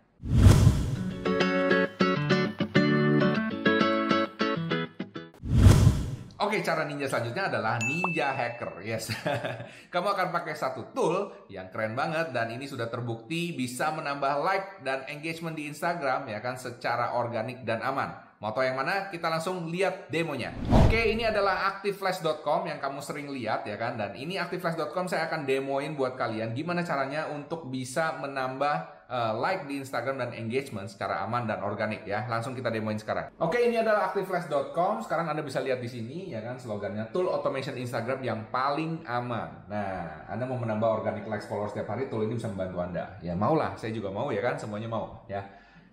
Oke, 6.47 6.63
cara 6.63 6.87
ninja 6.87 7.11
selanjutnya 7.11 7.51
adalah 7.51 7.75
ninja 7.83 8.31
hacker. 8.31 8.79
Yes. 8.87 9.11
Kamu 9.93 10.15
akan 10.15 10.31
pakai 10.31 10.55
satu 10.55 10.95
tool 10.95 11.35
yang 11.51 11.75
keren 11.75 11.99
banget 11.99 12.31
dan 12.31 12.55
ini 12.55 12.71
sudah 12.71 12.87
terbukti 12.87 13.51
bisa 13.51 13.91
menambah 13.91 14.47
like 14.47 14.87
dan 14.87 15.03
engagement 15.11 15.59
di 15.59 15.67
Instagram 15.67 16.31
ya 16.31 16.39
kan 16.39 16.55
secara 16.55 17.19
organik 17.19 17.67
dan 17.67 17.83
aman. 17.83 18.26
Mau 18.37 18.53
tahu 18.53 18.69
yang 18.69 18.77
mana? 18.77 19.09
Kita 19.09 19.33
langsung 19.33 19.73
lihat 19.73 20.13
demonya. 20.13 20.53
Oke, 20.69 21.17
ini 21.17 21.25
adalah 21.25 21.73
activeflash.com 21.73 22.69
yang 22.69 22.77
kamu 22.77 23.01
sering 23.01 23.33
lihat 23.33 23.65
ya 23.65 23.81
kan. 23.81 23.97
Dan 23.97 24.13
ini 24.13 24.37
activeflash.com 24.37 25.09
saya 25.09 25.25
akan 25.33 25.49
demoin 25.49 25.97
buat 25.97 26.21
kalian 26.21 26.53
gimana 26.53 26.85
caranya 26.85 27.33
untuk 27.33 27.73
bisa 27.73 28.21
menambah 28.21 29.09
uh, 29.09 29.33
like 29.41 29.65
di 29.65 29.81
Instagram 29.81 30.21
dan 30.21 30.31
engagement 30.37 30.85
secara 30.85 31.25
aman 31.25 31.49
dan 31.49 31.65
organik 31.65 32.05
ya. 32.05 32.29
Langsung 32.29 32.53
kita 32.53 32.69
demoin 32.69 33.01
sekarang. 33.01 33.33
Oke, 33.41 33.57
ini 33.57 33.81
adalah 33.81 34.13
activeflash.com. 34.13 35.01
Sekarang 35.01 35.33
Anda 35.33 35.41
bisa 35.41 35.65
lihat 35.65 35.81
di 35.81 35.89
sini 35.89 36.29
ya 36.29 36.45
kan 36.45 36.61
slogannya 36.61 37.09
tool 37.17 37.33
automation 37.33 37.73
Instagram 37.73 38.21
yang 38.21 38.53
paling 38.53 39.01
aman. 39.09 39.65
Nah, 39.65 40.29
Anda 40.29 40.45
mau 40.45 40.61
menambah 40.61 40.85
organic 40.85 41.25
likes 41.25 41.49
followers 41.49 41.73
setiap 41.73 41.89
hari, 41.97 42.13
tool 42.13 42.29
ini 42.29 42.37
bisa 42.37 42.53
membantu 42.53 42.85
Anda. 42.85 43.17
Ya 43.25 43.33
maulah, 43.33 43.73
saya 43.81 43.97
juga 43.97 44.13
mau 44.13 44.29
ya 44.29 44.45
kan, 44.45 44.61
semuanya 44.61 44.93
mau 44.93 45.25
ya. 45.25 45.41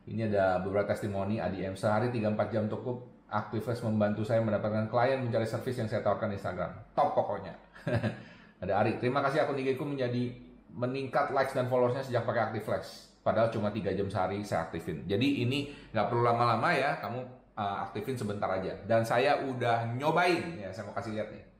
Ini 0.03 0.27
ada 0.27 0.59
beberapa 0.59 0.91
testimoni 0.91 1.39
ADM 1.39 1.79
sehari 1.79 2.11
3-4 2.11 2.53
jam 2.53 2.65
cukup 2.67 3.07
Activeless 3.33 3.81
membantu 3.81 4.21
saya 4.21 4.45
mendapatkan 4.45 4.85
klien 4.85 5.17
mencari 5.17 5.47
service 5.49 5.81
yang 5.81 5.89
saya 5.89 6.05
tawarkan 6.05 6.29
di 6.29 6.37
Instagram. 6.37 6.69
Top 6.93 7.17
pokoknya. 7.17 7.57
ada 8.63 8.73
Ari, 8.77 9.01
terima 9.01 9.25
kasih 9.25 9.47
akun 9.47 9.57
IG 9.57 9.73
ku 9.73 9.89
menjadi 9.89 10.29
meningkat 10.69 11.33
likes 11.33 11.57
dan 11.57 11.65
followersnya 11.65 12.05
sejak 12.05 12.29
pakai 12.29 12.53
Activeless. 12.53 13.09
Padahal 13.25 13.49
cuma 13.49 13.73
3 13.73 13.95
jam 13.95 14.05
sehari 14.05 14.43
saya 14.45 14.67
aktifin. 14.67 15.07
Jadi 15.07 15.47
ini 15.47 15.71
nggak 15.95 16.11
perlu 16.11 16.27
lama-lama 16.27 16.75
ya, 16.75 16.99
kamu 16.99 17.23
uh, 17.55 17.87
aktifin 17.87 18.19
sebentar 18.19 18.51
aja. 18.51 18.75
Dan 18.83 19.01
saya 19.01 19.39
udah 19.47 19.95
nyobain, 19.95 20.59
ya 20.59 20.69
saya 20.69 20.85
mau 20.91 20.93
kasih 20.93 21.15
lihat 21.15 21.31
nih. 21.31 21.52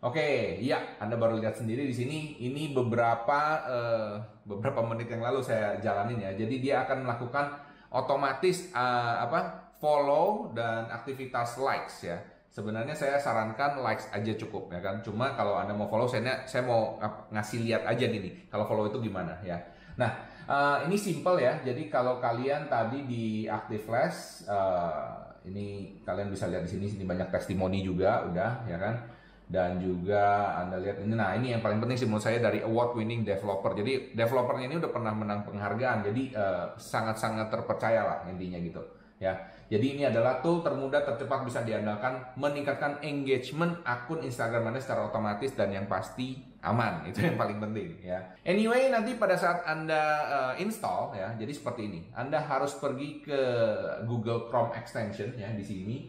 Oke, 0.00 0.56
ya 0.64 0.96
Anda 0.96 1.20
baru 1.20 1.36
lihat 1.36 1.60
sendiri 1.60 1.84
di 1.84 1.92
sini. 1.92 2.40
Ini 2.40 2.72
beberapa 2.72 3.40
uh, 3.68 4.16
beberapa 4.48 4.80
menit 4.80 5.12
yang 5.12 5.20
lalu 5.20 5.44
saya 5.44 5.76
jalanin 5.76 6.24
ya. 6.24 6.32
Jadi 6.32 6.56
dia 6.56 6.88
akan 6.88 7.04
melakukan 7.04 7.60
otomatis 7.92 8.72
uh, 8.72 9.20
apa 9.20 9.68
follow 9.76 10.56
dan 10.56 10.88
aktivitas 10.88 11.60
likes 11.60 12.08
ya. 12.08 12.16
Sebenarnya 12.48 12.96
saya 12.96 13.20
sarankan 13.20 13.84
likes 13.84 14.08
aja 14.08 14.32
cukup 14.40 14.72
ya 14.72 14.80
kan. 14.80 15.04
Cuma 15.04 15.36
kalau 15.36 15.60
Anda 15.60 15.76
mau 15.76 15.92
follow, 15.92 16.08
saya 16.08 16.48
saya 16.48 16.64
mau 16.64 16.96
ngasih 17.28 17.68
lihat 17.68 17.84
aja 17.84 18.08
nih. 18.08 18.48
Kalau 18.48 18.64
follow 18.64 18.88
itu 18.88 19.04
gimana 19.04 19.36
ya. 19.44 19.60
Nah, 20.00 20.16
uh, 20.48 20.80
ini 20.88 20.96
simple 20.96 21.44
ya. 21.44 21.60
Jadi 21.60 21.92
kalau 21.92 22.16
kalian 22.16 22.72
tadi 22.72 23.04
di 23.04 23.44
Active 23.44 23.84
Flash, 23.84 24.48
uh, 24.48 25.28
ini 25.44 26.00
kalian 26.08 26.32
bisa 26.32 26.48
lihat 26.48 26.64
di 26.64 26.72
sini, 26.72 26.88
sini 26.88 27.04
banyak 27.04 27.28
testimoni 27.28 27.84
juga, 27.84 28.24
udah 28.24 28.64
ya 28.64 28.80
kan 28.80 29.19
dan 29.50 29.82
juga 29.82 30.54
Anda 30.62 30.78
lihat 30.78 31.02
ini 31.02 31.18
nah 31.18 31.34
ini 31.34 31.50
yang 31.50 31.58
paling 31.58 31.82
penting 31.82 31.98
sih 31.98 32.06
menurut 32.06 32.22
saya 32.22 32.38
dari 32.38 32.62
award 32.62 32.94
winning 32.94 33.26
developer. 33.26 33.74
Jadi 33.74 34.14
developernya 34.14 34.70
ini 34.70 34.78
udah 34.78 34.90
pernah 34.94 35.10
menang 35.10 35.42
penghargaan. 35.42 36.06
Jadi 36.06 36.22
eh, 36.30 36.64
sangat-sangat 36.78 37.50
uh, 37.50 37.52
terpercaya 37.58 38.00
lah 38.06 38.18
intinya 38.30 38.62
gitu. 38.62 38.78
Ya. 39.18 39.34
Jadi 39.66 39.98
ini 39.98 40.02
adalah 40.06 40.38
tool 40.38 40.62
termudah 40.62 41.02
tercepat 41.02 41.46
bisa 41.46 41.66
diandalkan 41.66 42.34
meningkatkan 42.38 43.02
engagement 43.02 43.82
akun 43.82 44.22
Instagram 44.22 44.70
Anda 44.70 44.80
secara 44.82 45.10
otomatis 45.10 45.50
dan 45.58 45.74
yang 45.74 45.90
pasti 45.90 46.38
aman. 46.62 47.02
Itu 47.10 47.26
yang 47.26 47.34
paling 47.34 47.58
penting 47.58 48.06
ya. 48.06 48.22
Anyway, 48.46 48.86
nanti 48.86 49.18
pada 49.18 49.34
saat 49.34 49.66
Anda 49.66 50.02
uh, 50.30 50.54
install 50.62 51.18
ya, 51.18 51.34
jadi 51.34 51.50
seperti 51.50 51.90
ini. 51.90 52.00
Anda 52.14 52.38
harus 52.38 52.78
pergi 52.78 53.26
ke 53.26 53.40
Google 54.06 54.46
Chrome 54.46 54.78
extension 54.78 55.34
ya 55.34 55.50
di 55.50 55.66
sini. 55.66 56.06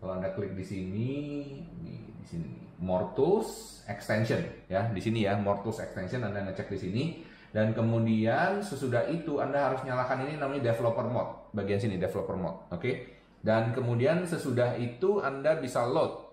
Kalau 0.00 0.16
Anda 0.16 0.32
klik 0.32 0.56
di 0.56 0.64
sini, 0.64 1.12
di, 1.84 1.94
di 2.16 2.26
sini 2.28 2.67
Mortus 2.78 3.80
extension 3.90 4.38
ya 4.70 4.86
di 4.94 5.00
sini 5.02 5.26
ya 5.26 5.34
Mortus 5.34 5.82
extension 5.82 6.22
Anda 6.22 6.46
ngecek 6.48 6.70
di 6.72 6.78
sini. 6.78 7.04
Dan 7.48 7.72
kemudian 7.72 8.60
sesudah 8.60 9.08
itu 9.08 9.40
Anda 9.40 9.72
harus 9.72 9.80
nyalakan 9.80 10.28
ini 10.28 10.36
namanya 10.36 10.68
developer 10.68 11.08
mode 11.08 11.48
bagian 11.56 11.80
sini 11.80 11.96
developer 11.96 12.36
mode 12.36 12.68
oke? 12.68 12.76
Okay? 12.76 13.18
dan 13.42 13.70
kemudian 13.70 14.26
sesudah 14.26 14.74
itu 14.78 15.22
Anda 15.22 15.58
bisa 15.58 15.86
load. 15.86 16.26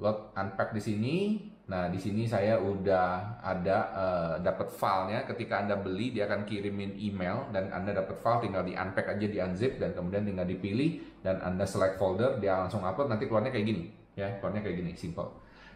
Load 0.00 0.34
unpack 0.34 0.72
di 0.74 0.82
sini. 0.82 1.16
Nah 1.64 1.88
di 1.88 1.96
sini 1.96 2.28
saya 2.28 2.60
udah 2.60 3.40
ada 3.40 3.78
uh, 3.92 4.34
dapat 4.40 4.72
filenya. 4.72 5.28
Ketika 5.28 5.64
Anda 5.64 5.76
beli 5.78 6.16
dia 6.16 6.28
akan 6.28 6.48
kirimin 6.48 6.96
email 6.96 7.48
dan 7.52 7.70
Anda 7.72 7.94
dapat 7.94 8.18
file 8.20 8.48
tinggal 8.48 8.64
di 8.64 8.72
unpack 8.74 9.16
aja 9.16 9.26
di 9.28 9.38
unzip 9.38 9.78
dan 9.80 9.92
kemudian 9.92 10.24
tinggal 10.24 10.48
dipilih 10.48 11.00
dan 11.20 11.40
Anda 11.44 11.68
select 11.68 12.00
folder 12.00 12.40
dia 12.40 12.56
langsung 12.64 12.82
upload. 12.84 13.12
Nanti 13.12 13.28
keluarnya 13.28 13.52
kayak 13.52 13.68
gini 13.68 13.84
ya 14.14 14.38
keluarnya 14.38 14.62
kayak 14.62 14.76
gini 14.78 14.92
simple 14.94 15.26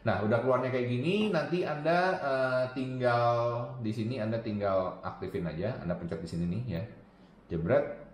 Nah, 0.08 0.24
udah 0.24 0.40
keluarnya 0.40 0.72
kayak 0.72 0.88
gini, 0.88 1.28
nanti 1.28 1.68
Anda 1.68 2.16
uh, 2.16 2.64
tinggal 2.72 3.60
di 3.84 3.92
sini 3.92 4.16
Anda 4.16 4.40
tinggal 4.40 5.04
aktifin 5.04 5.44
aja. 5.44 5.76
Anda 5.84 5.92
pencet 6.00 6.24
di 6.24 6.28
sini 6.32 6.48
nih 6.48 6.62
ya. 6.64 6.82
Jebret. 7.52 8.08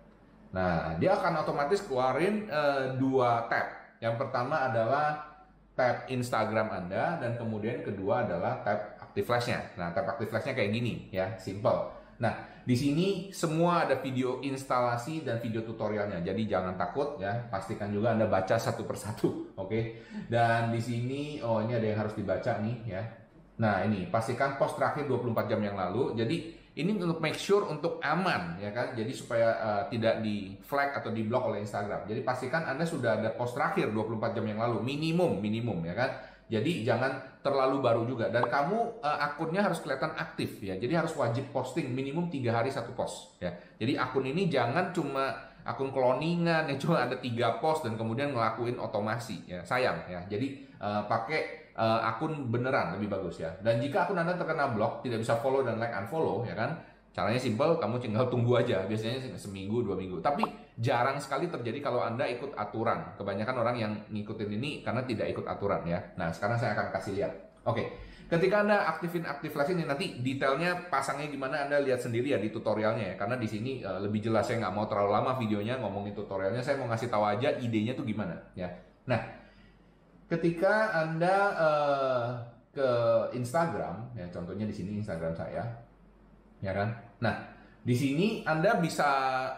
Nah, 0.51 0.99
dia 0.99 1.15
akan 1.15 1.47
otomatis 1.47 1.87
keluarin 1.87 2.51
uh, 2.51 2.99
dua 2.99 3.47
tab. 3.47 3.95
Yang 4.03 4.19
pertama 4.19 4.67
adalah 4.67 5.23
tab 5.71 6.03
Instagram 6.11 6.67
Anda 6.67 7.15
dan 7.15 7.39
kemudian 7.39 7.79
kedua 7.79 8.27
adalah 8.27 8.59
tab 8.67 8.99
Active 8.99 9.31
Flash-nya. 9.31 9.63
Nah, 9.79 9.95
tab 9.95 10.03
Active 10.11 10.27
Flash-nya 10.27 10.51
kayak 10.51 10.75
gini 10.75 11.07
ya, 11.15 11.31
simple. 11.39 11.95
Nah, 12.19 12.54
di 12.65 12.73
sini 12.73 13.07
semua 13.29 13.85
ada 13.85 14.01
video 14.01 14.41
instalasi 14.41 15.21
dan 15.21 15.37
video 15.37 15.61
tutorialnya. 15.61 16.25
Jadi 16.25 16.49
jangan 16.49 16.73
takut 16.73 17.21
ya, 17.21 17.45
pastikan 17.53 17.93
juga 17.93 18.17
Anda 18.17 18.25
baca 18.25 18.57
satu 18.57 18.89
persatu, 18.89 19.29
oke? 19.53 19.69
Okay? 19.69 19.83
Dan 20.25 20.73
di 20.73 20.81
sini 20.81 21.37
oh 21.45 21.61
ini 21.61 21.77
ada 21.77 21.85
yang 21.85 21.99
harus 22.01 22.17
dibaca 22.17 22.57
nih 22.65 22.77
ya. 22.89 23.05
Nah, 23.61 23.85
ini 23.85 24.09
pastikan 24.09 24.57
post 24.57 24.81
terakhir 24.81 25.05
24 25.05 25.45
jam 25.45 25.61
yang 25.61 25.77
lalu. 25.77 26.17
Jadi 26.17 26.57
ini 26.75 26.91
untuk 26.97 27.23
make 27.23 27.37
sure 27.37 27.69
untuk 27.69 28.01
aman 28.01 28.57
ya 28.57 28.73
kan. 28.73 28.97
Jadi 28.97 29.13
supaya 29.13 29.49
uh, 29.61 29.83
tidak 29.87 30.25
di 30.25 30.57
flag 30.65 30.97
atau 30.97 31.13
di 31.13 31.21
block 31.21 31.53
oleh 31.53 31.61
Instagram. 31.61 32.09
Jadi 32.09 32.25
pastikan 32.25 32.65
Anda 32.65 32.83
sudah 32.83 33.21
ada 33.21 33.29
post 33.37 33.53
terakhir 33.53 33.93
24 33.93 34.41
jam 34.41 34.43
yang 34.43 34.57
lalu, 34.57 34.81
minimum 34.81 35.37
minimum 35.37 35.85
ya 35.85 35.93
kan 35.93 36.34
jadi 36.45 36.85
jangan 36.85 37.41
terlalu 37.41 37.81
baru 37.81 38.05
juga 38.05 38.29
dan 38.29 38.45
kamu 38.45 39.01
uh, 39.01 39.17
akunnya 39.21 39.65
harus 39.65 39.81
kelihatan 39.81 40.13
aktif 40.13 40.61
ya. 40.61 40.77
Jadi 40.77 40.93
harus 40.93 41.13
wajib 41.17 41.49
posting 41.49 41.89
minimum 41.89 42.29
tiga 42.29 42.53
hari 42.53 42.69
satu 42.69 42.93
post 42.93 43.37
ya. 43.41 43.49
Jadi 43.81 43.97
akun 43.97 44.25
ini 44.29 44.45
jangan 44.45 44.93
cuma 44.93 45.33
akun 45.65 45.89
cloningan 45.89 46.69
yang 46.69 46.77
cuma 46.83 47.01
ada 47.05 47.17
tiga 47.17 47.57
post 47.57 47.85
dan 47.85 47.97
kemudian 47.97 48.33
ngelakuin 48.33 48.77
otomasi 48.77 49.45
ya. 49.49 49.65
Sayang 49.65 50.05
ya. 50.05 50.21
Jadi 50.29 50.61
uh, 50.77 51.05
pakai 51.09 51.73
uh, 51.73 52.05
akun 52.13 52.53
beneran 52.53 52.93
lebih 52.97 53.09
bagus 53.09 53.41
ya. 53.41 53.49
Dan 53.65 53.81
jika 53.81 54.05
akun 54.05 54.21
Anda 54.21 54.37
terkena 54.37 54.69
blok, 54.69 55.01
tidak 55.01 55.25
bisa 55.25 55.37
follow 55.41 55.65
dan 55.65 55.81
like 55.81 55.93
unfollow 55.93 56.45
ya 56.45 56.53
kan 56.53 56.77
Caranya 57.15 57.39
simple, 57.39 57.79
kamu 57.79 57.95
tinggal 58.03 58.27
tunggu 58.27 58.59
aja. 58.59 58.83
Biasanya 58.83 59.39
seminggu, 59.39 59.79
dua 59.79 59.95
minggu. 59.95 60.19
Tapi 60.19 60.43
jarang 60.75 61.15
sekali 61.23 61.47
terjadi 61.47 61.79
kalau 61.79 62.03
Anda 62.03 62.27
ikut 62.27 62.51
aturan. 62.55 63.15
Kebanyakan 63.15 63.55
orang 63.63 63.75
yang 63.79 63.93
ngikutin 64.11 64.49
ini 64.59 64.83
karena 64.83 65.07
tidak 65.07 65.31
ikut 65.31 65.47
aturan 65.47 65.87
ya. 65.87 65.99
Nah, 66.19 66.35
sekarang 66.35 66.59
saya 66.59 66.75
akan 66.75 66.91
kasih 66.91 67.13
lihat. 67.15 67.33
Oke, 67.65 67.95
ketika 68.27 68.61
Anda 68.61 68.83
aktifin 68.91 69.23
aktif 69.23 69.55
flash 69.55 69.71
ini 69.71 69.87
nanti 69.87 70.19
detailnya 70.19 70.91
pasangnya 70.91 71.31
gimana 71.31 71.65
Anda 71.65 71.79
lihat 71.79 72.03
sendiri 72.03 72.35
ya 72.35 72.39
di 72.43 72.51
tutorialnya 72.51 73.13
ya. 73.13 73.15
Karena 73.15 73.39
di 73.39 73.47
sini 73.47 73.81
uh, 73.87 74.03
lebih 74.03 74.19
jelas 74.19 74.51
saya 74.51 74.67
nggak 74.67 74.75
mau 74.75 74.85
terlalu 74.85 75.11
lama 75.15 75.31
videonya 75.39 75.79
ngomongin 75.79 76.11
tutorialnya. 76.11 76.59
Saya 76.59 76.75
mau 76.75 76.91
ngasih 76.91 77.07
tahu 77.07 77.23
aja 77.23 77.55
idenya 77.55 77.95
tuh 77.95 78.03
gimana 78.03 78.35
ya. 78.53 78.67
Nah, 79.07 79.21
ketika 80.27 80.91
Anda 80.91 81.35
uh, 81.55 82.27
ke 82.75 82.89
Instagram 83.39 84.11
ya, 84.19 84.27
contohnya 84.27 84.67
di 84.67 84.75
sini 84.75 84.99
Instagram 84.99 85.31
saya, 85.31 85.63
ya 86.59 86.71
kan? 86.75 86.91
Nah, 87.23 87.54
di 87.85 87.93
sini 87.93 88.41
Anda 88.41 88.81
bisa 88.81 89.05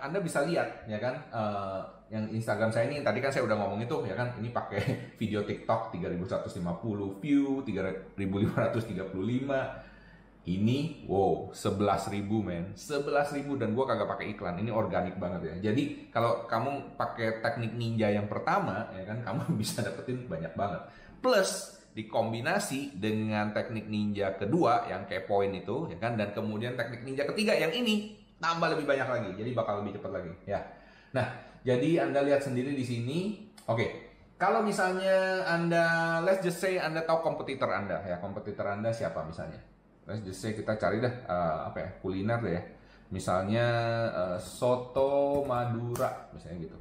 Anda 0.03 0.19
bisa 0.19 0.43
lihat 0.43 0.83
ya 0.91 0.99
kan 0.99 1.15
uh, 1.31 1.79
yang 2.11 2.27
Instagram 2.31 2.71
saya 2.75 2.91
ini 2.91 2.99
tadi 2.99 3.23
kan 3.23 3.31
saya 3.31 3.47
udah 3.47 3.55
ngomong 3.55 3.79
itu 3.83 4.03
ya 4.03 4.15
kan 4.19 4.35
ini 4.39 4.51
pakai 4.51 4.79
video 5.19 5.43
TikTok 5.47 5.95
3150 5.95 7.23
view, 7.23 7.63
3535 7.63 9.87
ini 10.47 11.03
wow 11.11 11.51
11.000 11.51 12.23
men. 12.39 12.71
11.000 12.75 13.59
dan 13.59 13.75
gua 13.75 13.83
kagak 13.83 14.07
pakai 14.07 14.31
iklan. 14.35 14.55
Ini 14.63 14.71
organik 14.71 15.19
banget 15.19 15.51
ya. 15.51 15.71
Jadi 15.71 16.11
kalau 16.11 16.47
kamu 16.47 16.95
pakai 16.95 17.43
teknik 17.43 17.75
ninja 17.75 18.07
yang 18.07 18.31
pertama 18.31 18.87
ya 18.95 19.03
kan 19.07 19.23
kamu 19.27 19.59
bisa 19.59 19.83
dapetin 19.83 20.27
banyak 20.27 20.55
banget. 20.55 20.81
Plus 21.19 21.75
dikombinasi 21.97 22.93
dengan 22.93 23.49
teknik 23.57 23.89
ninja 23.89 24.37
kedua 24.37 24.85
yang 24.85 25.09
kayak 25.09 25.25
poin 25.25 25.49
itu 25.49 25.89
ya 25.89 25.97
kan 25.97 26.13
dan 26.13 26.29
kemudian 26.29 26.77
teknik 26.77 27.01
ninja 27.01 27.25
ketiga 27.25 27.57
yang 27.57 27.73
ini 27.73 28.16
tambah 28.37 28.67
lebih 28.73 28.85
banyak 28.85 29.07
lagi 29.07 29.29
jadi 29.37 29.49
bakal 29.53 29.81
lebih 29.81 29.97
cepat 29.99 30.11
lagi 30.21 30.33
ya 30.45 30.59
nah 31.13 31.25
jadi 31.65 32.07
anda 32.07 32.23
lihat 32.23 32.41
sendiri 32.45 32.73
di 32.73 32.85
sini 32.85 33.19
oke 33.65 33.77
okay. 33.77 33.89
kalau 34.37 34.61
misalnya 34.61 35.43
anda 35.49 36.19
let's 36.21 36.45
just 36.45 36.61
say 36.61 36.77
anda 36.77 37.01
tahu 37.03 37.21
kompetitor 37.25 37.69
anda 37.69 38.01
ya 38.05 38.21
kompetitor 38.21 38.67
anda 38.69 38.93
siapa 38.93 39.25
misalnya 39.25 39.59
let's 40.05 40.21
just 40.23 40.39
say 40.39 40.53
kita 40.53 40.77
cari 40.77 41.01
dah 41.01 41.13
uh, 41.25 41.59
apa 41.71 41.77
ya 41.81 41.89
kuliner 41.99 42.39
deh 42.39 42.53
ya 42.53 42.63
misalnya 43.07 43.65
uh, 44.11 44.37
soto 44.37 45.41
Madura 45.47 46.27
misalnya 46.35 46.67
gitu 46.67 46.77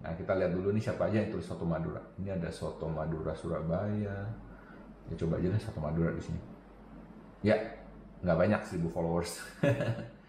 Nah 0.00 0.12
kita 0.16 0.32
lihat 0.32 0.52
dulu 0.56 0.72
nih 0.72 0.80
siapa 0.80 1.12
aja 1.12 1.20
yang 1.20 1.28
tulis 1.28 1.44
Soto 1.44 1.64
Madura. 1.68 2.00
Ini 2.16 2.32
ada 2.40 2.48
Soto 2.48 2.88
Madura 2.88 3.36
Surabaya. 3.36 4.18
Ya 5.12 5.14
coba 5.16 5.36
aja 5.36 5.52
deh 5.52 5.60
Soto 5.60 5.80
Madura 5.80 6.10
di 6.16 6.22
sini. 6.24 6.40
Ya, 7.44 7.56
nggak 8.24 8.36
banyak 8.36 8.60
1000 8.64 8.88
followers. 8.88 9.40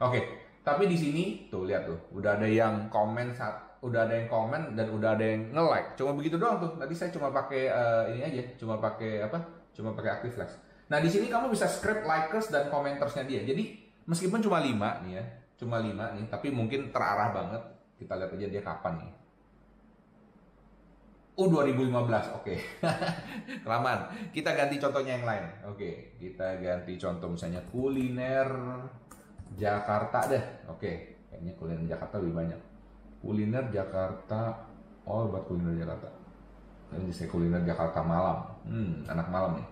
Oke, 0.00 0.16
okay, 0.16 0.22
tapi 0.64 0.88
di 0.88 0.96
sini 0.96 1.24
tuh 1.52 1.68
lihat 1.68 1.84
tuh, 1.84 2.00
udah 2.16 2.40
ada 2.40 2.48
yang 2.48 2.88
komen 2.88 3.36
saat 3.36 3.70
udah 3.80 4.04
ada 4.04 4.14
yang 4.16 4.28
komen 4.28 4.76
dan 4.76 4.92
udah 4.92 5.16
ada 5.16 5.24
yang 5.24 5.52
nge-like. 5.56 5.96
Cuma 5.96 6.12
begitu 6.12 6.36
doang 6.36 6.60
tuh. 6.60 6.76
Tadi 6.76 6.92
saya 6.92 7.10
cuma 7.12 7.32
pakai 7.32 7.72
uh, 7.72 8.04
ini 8.12 8.20
aja, 8.20 8.42
cuma 8.60 8.76
pakai 8.76 9.24
apa? 9.24 9.40
Cuma 9.72 9.96
pakai 9.96 10.20
active 10.20 10.36
flash. 10.36 10.56
Nah, 10.92 11.00
di 11.00 11.08
sini 11.08 11.32
kamu 11.32 11.48
bisa 11.48 11.64
script 11.64 12.04
likers 12.04 12.52
dan 12.52 12.68
commentersnya 12.68 13.24
dia. 13.24 13.40
Jadi, 13.46 13.78
meskipun 14.04 14.42
cuma 14.44 14.60
5 14.60 15.06
nih 15.06 15.12
ya, 15.16 15.24
cuma 15.56 15.80
5 15.80 16.16
nih, 16.16 16.24
tapi 16.28 16.52
mungkin 16.52 16.92
terarah 16.92 17.30
banget. 17.32 17.62
Kita 17.96 18.16
lihat 18.16 18.32
aja 18.36 18.46
dia 18.48 18.62
kapan 18.64 18.94
nih. 19.00 19.12
Oh 21.40 21.48
2015, 21.48 21.88
oke. 21.88 22.12
Okay. 22.44 22.58
Kelamaan. 23.64 24.12
Kita 24.28 24.52
ganti 24.52 24.76
contohnya 24.76 25.16
yang 25.16 25.24
lain. 25.24 25.44
Oke, 25.64 25.72
okay. 25.72 25.94
kita 26.20 26.60
ganti 26.60 27.00
contoh 27.00 27.32
misalnya 27.32 27.64
kuliner 27.72 28.48
Jakarta 29.58 30.30
deh. 30.30 30.44
Oke, 30.70 31.18
kayaknya 31.30 31.52
kuliner 31.58 31.86
Jakarta 31.86 32.22
lebih 32.22 32.34
banyak. 32.36 32.60
Kuliner 33.20 33.64
Jakarta 33.70 34.70
oh 35.06 35.26
buat 35.26 35.44
kuliner 35.46 35.74
Jakarta. 35.74 36.08
Ini 36.90 37.12
saya 37.14 37.30
kuliner 37.30 37.62
Jakarta 37.62 38.02
malam. 38.02 38.38
Hmm, 38.66 39.06
anak 39.06 39.30
malam 39.30 39.62
nih. 39.62 39.68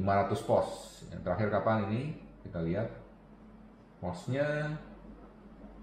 500 0.00 0.48
pos. 0.48 0.68
Yang 1.12 1.22
terakhir 1.22 1.48
kapan 1.52 1.86
ini? 1.92 2.02
Kita 2.42 2.64
lihat. 2.64 2.88
Posnya 4.00 4.76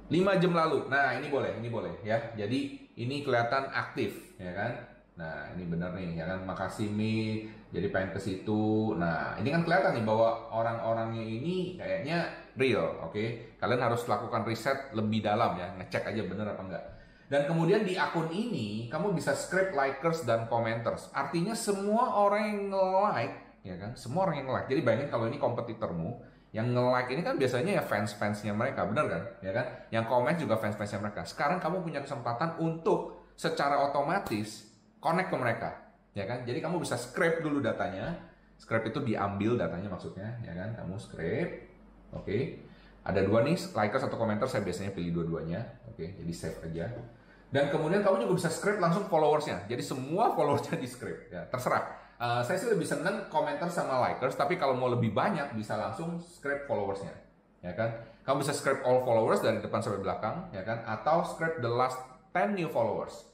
5 0.09 0.41
jam 0.41 0.53
lalu. 0.53 0.89
Nah 0.89 1.17
ini 1.17 1.27
boleh 1.29 1.57
ini 1.57 1.69
boleh 1.69 1.93
ya. 2.01 2.17
Jadi 2.33 2.89
ini 2.97 3.25
kelihatan 3.25 3.69
aktif 3.73 4.38
ya 4.38 4.53
kan? 4.53 4.73
Nah, 5.13 5.53
ini 5.53 5.69
benar 5.69 5.93
nih, 5.93 6.17
ya 6.17 6.25
kan? 6.25 6.41
Makasih 6.41 6.89
Mi, 6.89 7.45
jadi 7.69 7.93
pengen 7.93 8.17
ke 8.17 8.19
situ. 8.19 8.97
Nah, 8.97 9.38
ini 9.38 9.53
kan 9.53 9.62
kelihatan 9.62 10.01
nih 10.01 10.05
bahwa 10.05 10.50
orang-orangnya 10.50 11.21
ini 11.21 11.77
kayaknya 11.77 12.25
real, 12.57 13.01
oke? 13.01 13.13
Okay? 13.13 13.57
Kalian 13.57 13.81
harus 13.81 14.05
lakukan 14.05 14.45
riset 14.45 14.93
lebih 14.93 15.25
dalam 15.25 15.57
ya, 15.57 15.74
ngecek 15.79 16.03
aja 16.13 16.22
bener 16.25 16.45
apa 16.50 16.62
enggak. 16.62 16.83
Dan 17.33 17.50
kemudian 17.50 17.81
di 17.81 17.98
akun 17.98 18.29
ini, 18.29 18.86
kamu 18.93 19.17
bisa 19.17 19.33
script 19.33 19.74
likers 19.74 20.22
dan 20.27 20.45
commenters. 20.45 21.10
Artinya 21.15 21.57
semua 21.57 22.13
orang 22.13 22.41
yang 22.45 22.60
nge-like, 22.69 23.36
ya 23.65 23.75
kan? 23.79 23.91
Semua 23.98 24.29
orang 24.29 24.43
yang 24.43 24.48
nge-like. 24.53 24.69
Jadi 24.69 24.81
bayangin 24.86 25.10
kalau 25.10 25.25
ini 25.25 25.41
kompetitormu, 25.41 26.10
yang 26.53 26.69
nge-like 26.69 27.10
ini 27.10 27.22
kan 27.25 27.36
biasanya 27.41 27.81
ya 27.81 27.83
fans-fansnya 27.83 28.53
mereka, 28.53 28.86
bener 28.86 29.05
kan? 29.10 29.24
Ya 29.41 29.51
kan? 29.55 29.65
Yang 29.89 30.05
komen 30.13 30.36
juga 30.38 30.55
fans-fansnya 30.62 31.01
mereka. 31.01 31.25
Sekarang 31.25 31.57
kamu 31.57 31.81
punya 31.81 32.05
kesempatan 32.05 32.62
untuk 32.62 33.33
secara 33.33 33.81
otomatis 33.89 34.69
connect 35.01 35.33
ke 35.33 35.38
mereka, 35.41 35.69
ya 36.13 36.29
kan? 36.29 36.45
Jadi 36.45 36.62
kamu 36.62 36.77
bisa 36.86 37.01
scrape 37.01 37.41
dulu 37.41 37.65
datanya. 37.65 38.13
Scrape 38.62 38.93
itu 38.93 39.01
diambil 39.01 39.57
datanya 39.57 39.89
maksudnya, 39.89 40.38
ya 40.45 40.53
kan? 40.53 40.77
Kamu 40.77 41.01
scrape, 41.01 41.73
oke. 42.13 42.25
Okay. 42.25 42.41
Ada 43.03 43.27
dua 43.27 43.43
nih, 43.43 43.60
likers 43.60 44.08
atau 44.08 44.15
komentar, 44.15 44.48
saya 44.48 44.63
biasanya 44.63 44.96
pilih 44.96 45.12
dua-duanya, 45.12 45.60
oke. 45.91 46.00
Okay, 46.00 46.15
jadi 46.24 46.34
save 46.34 46.60
aja. 46.72 46.86
Dan 47.53 47.70
kemudian 47.70 48.01
kamu 48.01 48.25
juga 48.25 48.34
bisa 48.39 48.50
scrape 48.50 48.79
langsung 48.79 49.05
followersnya. 49.12 49.67
Jadi 49.67 49.84
semua 49.84 50.32
followersnya 50.34 50.79
di 50.79 50.88
scrape, 50.88 51.29
ya 51.29 51.43
terserah. 51.51 52.01
Uh, 52.17 52.39
saya 52.39 52.55
sih 52.55 52.72
lebih 52.72 52.88
seneng 52.88 53.27
komentar 53.27 53.67
sama 53.67 54.00
likers, 54.08 54.39
tapi 54.39 54.55
kalau 54.55 54.74
mau 54.74 54.88
lebih 54.88 55.12
banyak 55.12 55.51
bisa 55.53 55.75
langsung 55.75 56.17
scrape 56.24 56.63
followersnya, 56.65 57.12
ya 57.60 57.75
kan? 57.75 57.91
Kamu 58.24 58.39
bisa 58.39 58.55
scrape 58.55 58.82
all 58.88 59.03
followers 59.03 59.43
dari 59.43 59.60
depan 59.60 59.84
sampai 59.84 60.00
belakang, 60.00 60.48
ya 60.55 60.63
kan? 60.63 60.79
Atau 60.88 61.27
scrape 61.27 61.60
the 61.60 61.67
last 61.67 62.00
10 62.32 62.55
new 62.55 62.72
followers. 62.72 63.27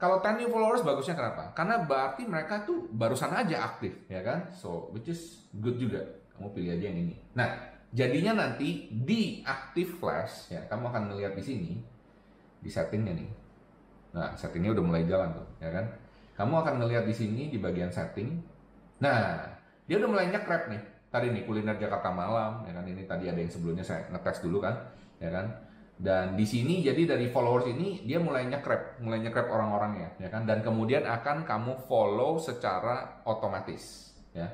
Kalau 0.00 0.22
10 0.22 0.40
new 0.40 0.48
followers 0.48 0.80
bagusnya 0.80 1.18
kenapa? 1.18 1.52
Karena 1.52 1.84
berarti 1.84 2.24
mereka 2.24 2.62
tuh 2.62 2.88
barusan 2.88 3.34
aja 3.36 3.66
aktif, 3.66 3.92
ya 4.08 4.24
kan? 4.24 4.48
So, 4.54 4.88
which 4.94 5.10
is 5.10 5.44
good 5.60 5.76
juga. 5.76 6.00
Kamu 6.40 6.56
pilih 6.56 6.72
aja 6.72 6.88
yang 6.88 7.04
ini. 7.04 7.14
Nah, 7.36 7.52
jadinya 7.92 8.40
nanti 8.40 8.88
di 8.88 9.44
active 9.44 10.00
flash, 10.00 10.48
ya, 10.48 10.64
kamu 10.72 10.88
akan 10.88 11.02
melihat 11.12 11.36
di 11.36 11.44
sini, 11.44 11.76
di 12.64 12.70
settingnya 12.72 13.12
nih. 13.12 13.30
Nah, 14.16 14.32
settingnya 14.32 14.72
udah 14.72 14.84
mulai 14.88 15.04
jalan 15.04 15.36
tuh, 15.36 15.44
ya 15.60 15.68
kan? 15.68 15.84
Kamu 16.40 16.64
akan 16.64 16.74
melihat 16.80 17.04
di 17.04 17.12
sini 17.12 17.52
di 17.52 17.60
bagian 17.60 17.92
setting. 17.92 18.40
Nah, 19.04 19.44
dia 19.84 20.00
udah 20.00 20.08
mulai 20.08 20.32
nyekrep 20.32 20.72
nih. 20.72 20.82
Tadi 21.12 21.28
nih 21.28 21.44
kuliner 21.44 21.76
Jakarta 21.76 22.08
malam, 22.08 22.64
ya 22.64 22.72
kan? 22.72 22.88
Ini 22.88 23.04
tadi 23.04 23.28
ada 23.28 23.36
yang 23.36 23.52
sebelumnya 23.52 23.84
saya 23.84 24.08
ngetes 24.08 24.40
dulu 24.40 24.64
kan, 24.64 24.80
ya 25.20 25.28
kan? 25.28 25.46
Dan 26.00 26.32
di 26.32 26.48
sini 26.48 26.80
jadi 26.80 27.04
dari 27.04 27.28
followers 27.28 27.68
ini 27.68 28.08
dia 28.08 28.16
mulai 28.16 28.48
nyekrep, 28.48 29.04
mulai 29.04 29.20
nyekrep 29.20 29.44
orang-orangnya, 29.52 30.16
ya 30.16 30.32
kan? 30.32 30.48
Dan 30.48 30.64
kemudian 30.64 31.04
akan 31.04 31.44
kamu 31.44 31.84
follow 31.84 32.40
secara 32.40 33.20
otomatis, 33.28 34.16
ya. 34.32 34.48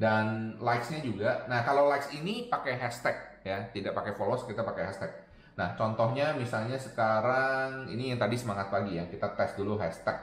Dan 0.00 0.56
likes-nya 0.56 1.04
juga. 1.04 1.44
Nah, 1.44 1.60
kalau 1.60 1.92
likes 1.92 2.08
ini 2.16 2.48
pakai 2.48 2.80
hashtag, 2.80 3.44
ya, 3.44 3.68
tidak 3.68 3.92
pakai 3.92 4.16
followers, 4.16 4.48
kita 4.48 4.64
pakai 4.64 4.88
hashtag. 4.88 5.12
Nah, 5.60 5.76
contohnya 5.76 6.32
misalnya 6.32 6.80
sekarang 6.80 7.84
ini 7.92 8.16
yang 8.16 8.16
tadi 8.16 8.32
semangat 8.40 8.72
pagi 8.72 8.96
ya, 8.96 9.04
kita 9.04 9.36
tes 9.36 9.52
dulu 9.60 9.76
hashtag. 9.76 10.16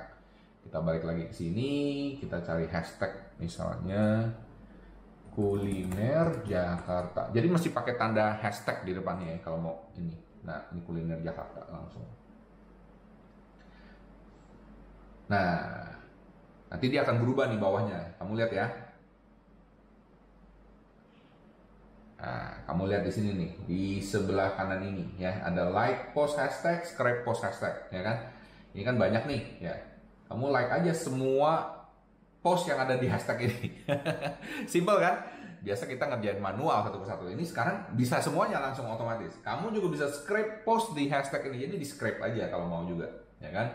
Kita 0.66 0.82
balik 0.82 1.06
lagi 1.06 1.30
ke 1.30 1.36
sini, 1.38 1.74
kita 2.18 2.42
cari 2.42 2.66
hashtag 2.74 3.38
misalnya 3.38 4.34
kuliner 5.38 6.42
Jakarta. 6.42 7.30
Jadi 7.30 7.46
mesti 7.46 7.70
pakai 7.70 7.94
tanda 8.02 8.34
hashtag 8.42 8.82
di 8.82 8.98
depannya 8.98 9.38
ya 9.38 9.40
kalau 9.46 9.62
mau 9.62 9.76
ini. 9.94 10.18
Nah, 10.42 10.58
ini 10.74 10.82
kuliner 10.82 11.22
Jakarta 11.22 11.62
langsung. 11.70 12.02
Nah, 15.30 15.86
nanti 16.74 16.86
dia 16.90 17.06
akan 17.06 17.22
berubah 17.22 17.46
nih 17.54 17.62
bawahnya. 17.62 18.18
Kamu 18.18 18.34
lihat 18.34 18.50
ya. 18.50 18.66
Nah, 22.18 22.50
kamu 22.66 22.90
lihat 22.90 23.04
di 23.06 23.14
sini 23.14 23.30
nih, 23.38 23.52
di 23.70 23.84
sebelah 24.02 24.58
kanan 24.58 24.82
ini 24.82 25.06
ya, 25.22 25.38
ada 25.46 25.70
like 25.70 26.18
post 26.18 26.34
hashtag, 26.42 26.82
scrape 26.82 27.22
post 27.22 27.46
hashtag, 27.46 27.78
ya 27.94 28.02
kan? 28.02 28.18
Ini 28.74 28.82
kan 28.82 28.98
banyak 28.98 29.24
nih, 29.30 29.42
ya. 29.62 29.76
Kamu 30.26 30.50
like 30.50 30.74
aja 30.74 30.90
semua 30.98 31.86
post 32.42 32.66
yang 32.66 32.82
ada 32.82 32.98
di 32.98 33.06
hashtag 33.06 33.54
ini. 33.54 33.86
Simple 34.74 34.98
kan? 34.98 35.38
biasa 35.68 35.84
kita 35.90 36.08
ngerjain 36.08 36.40
manual 36.40 36.86
satu 36.86 37.02
persatu. 37.02 37.28
Ini 37.28 37.44
sekarang 37.44 37.92
bisa 37.98 38.22
semuanya 38.22 38.62
langsung 38.62 38.86
otomatis. 38.88 39.36
Kamu 39.42 39.74
juga 39.74 39.92
bisa 39.92 40.06
scrape 40.08 40.64
post 40.64 40.94
di 40.94 41.12
hashtag 41.12 41.50
ini. 41.52 41.68
Jadi 41.68 41.76
di 41.82 41.88
scrape 41.88 42.22
aja 42.22 42.48
kalau 42.48 42.70
mau 42.70 42.88
juga, 42.88 43.10
ya 43.42 43.52
kan? 43.52 43.68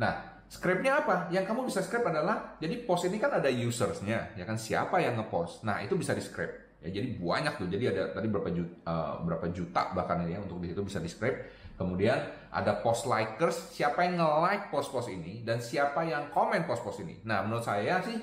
Nah, 0.00 0.12
scrape-nya 0.48 1.04
apa? 1.04 1.28
Yang 1.28 1.44
kamu 1.50 1.68
bisa 1.68 1.84
scrape 1.84 2.08
adalah, 2.08 2.56
jadi 2.56 2.88
post 2.88 3.10
ini 3.10 3.20
kan 3.20 3.36
ada 3.36 3.52
usersnya, 3.52 4.32
ya 4.32 4.44
kan? 4.48 4.56
Siapa 4.56 4.96
yang 5.02 5.20
ngepost? 5.20 5.66
Nah, 5.66 5.82
itu 5.84 5.92
bisa 5.98 6.16
di 6.16 6.22
scrape. 6.22 6.65
Ya, 6.86 7.02
jadi 7.02 7.18
banyak 7.18 7.54
tuh. 7.58 7.66
Jadi 7.66 7.84
ada 7.90 8.14
tadi 8.14 8.30
berapa 8.30 8.46
juta, 8.54 8.74
uh, 8.86 8.94
eh, 8.94 9.14
berapa 9.26 9.46
juta 9.50 9.82
bahkan 9.90 10.22
ya 10.30 10.38
untuk 10.38 10.62
di 10.62 10.70
situ 10.70 10.86
bisa 10.86 11.02
di 11.02 11.10
scrape. 11.10 11.50
Kemudian 11.74 12.16
ada 12.54 12.78
post 12.78 13.10
likers, 13.10 13.74
siapa 13.74 14.06
yang 14.06 14.22
nge-like 14.22 14.72
post-post 14.72 15.12
ini 15.12 15.44
dan 15.44 15.60
siapa 15.60 16.06
yang 16.06 16.30
komen 16.30 16.64
post-post 16.64 17.04
ini. 17.04 17.20
Nah, 17.26 17.44
menurut 17.44 17.66
saya 17.66 18.00
sih 18.00 18.16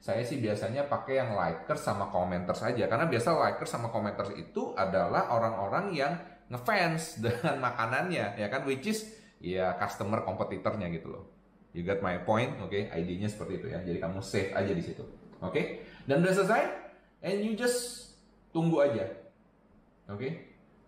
saya 0.00 0.22
sih 0.24 0.40
biasanya 0.40 0.88
pakai 0.88 1.18
yang 1.18 1.36
likers 1.36 1.82
sama 1.82 2.08
commenters 2.08 2.62
saja 2.62 2.86
karena 2.86 3.10
biasa 3.10 3.36
likers 3.36 3.70
sama 3.70 3.90
commenters 3.90 4.32
itu 4.38 4.72
adalah 4.78 5.34
orang-orang 5.34 5.92
yang 5.92 6.12
ngefans 6.46 7.16
dengan 7.24 7.58
makanannya 7.58 8.38
ya 8.38 8.46
kan 8.46 8.62
which 8.64 8.86
is 8.86 9.06
ya 9.42 9.76
customer 9.76 10.24
kompetitornya 10.24 10.88
gitu 10.90 11.12
loh. 11.12 11.24
You 11.76 11.84
got 11.84 12.00
my 12.00 12.16
point, 12.24 12.56
oke? 12.56 12.72
Okay? 12.72 12.88
ID-nya 12.88 13.28
seperti 13.28 13.60
itu 13.60 13.66
ya. 13.68 13.84
Jadi 13.84 14.00
kamu 14.00 14.24
save 14.24 14.56
aja 14.56 14.72
di 14.72 14.80
situ. 14.80 15.04
Oke? 15.44 15.52
Okay? 15.52 15.64
Dan 16.08 16.24
udah 16.24 16.32
selesai 16.32 16.62
and 17.20 17.44
you 17.44 17.52
just 17.52 18.05
tunggu 18.56 18.80
aja. 18.80 19.04
Oke? 20.08 20.16
Okay? 20.16 20.32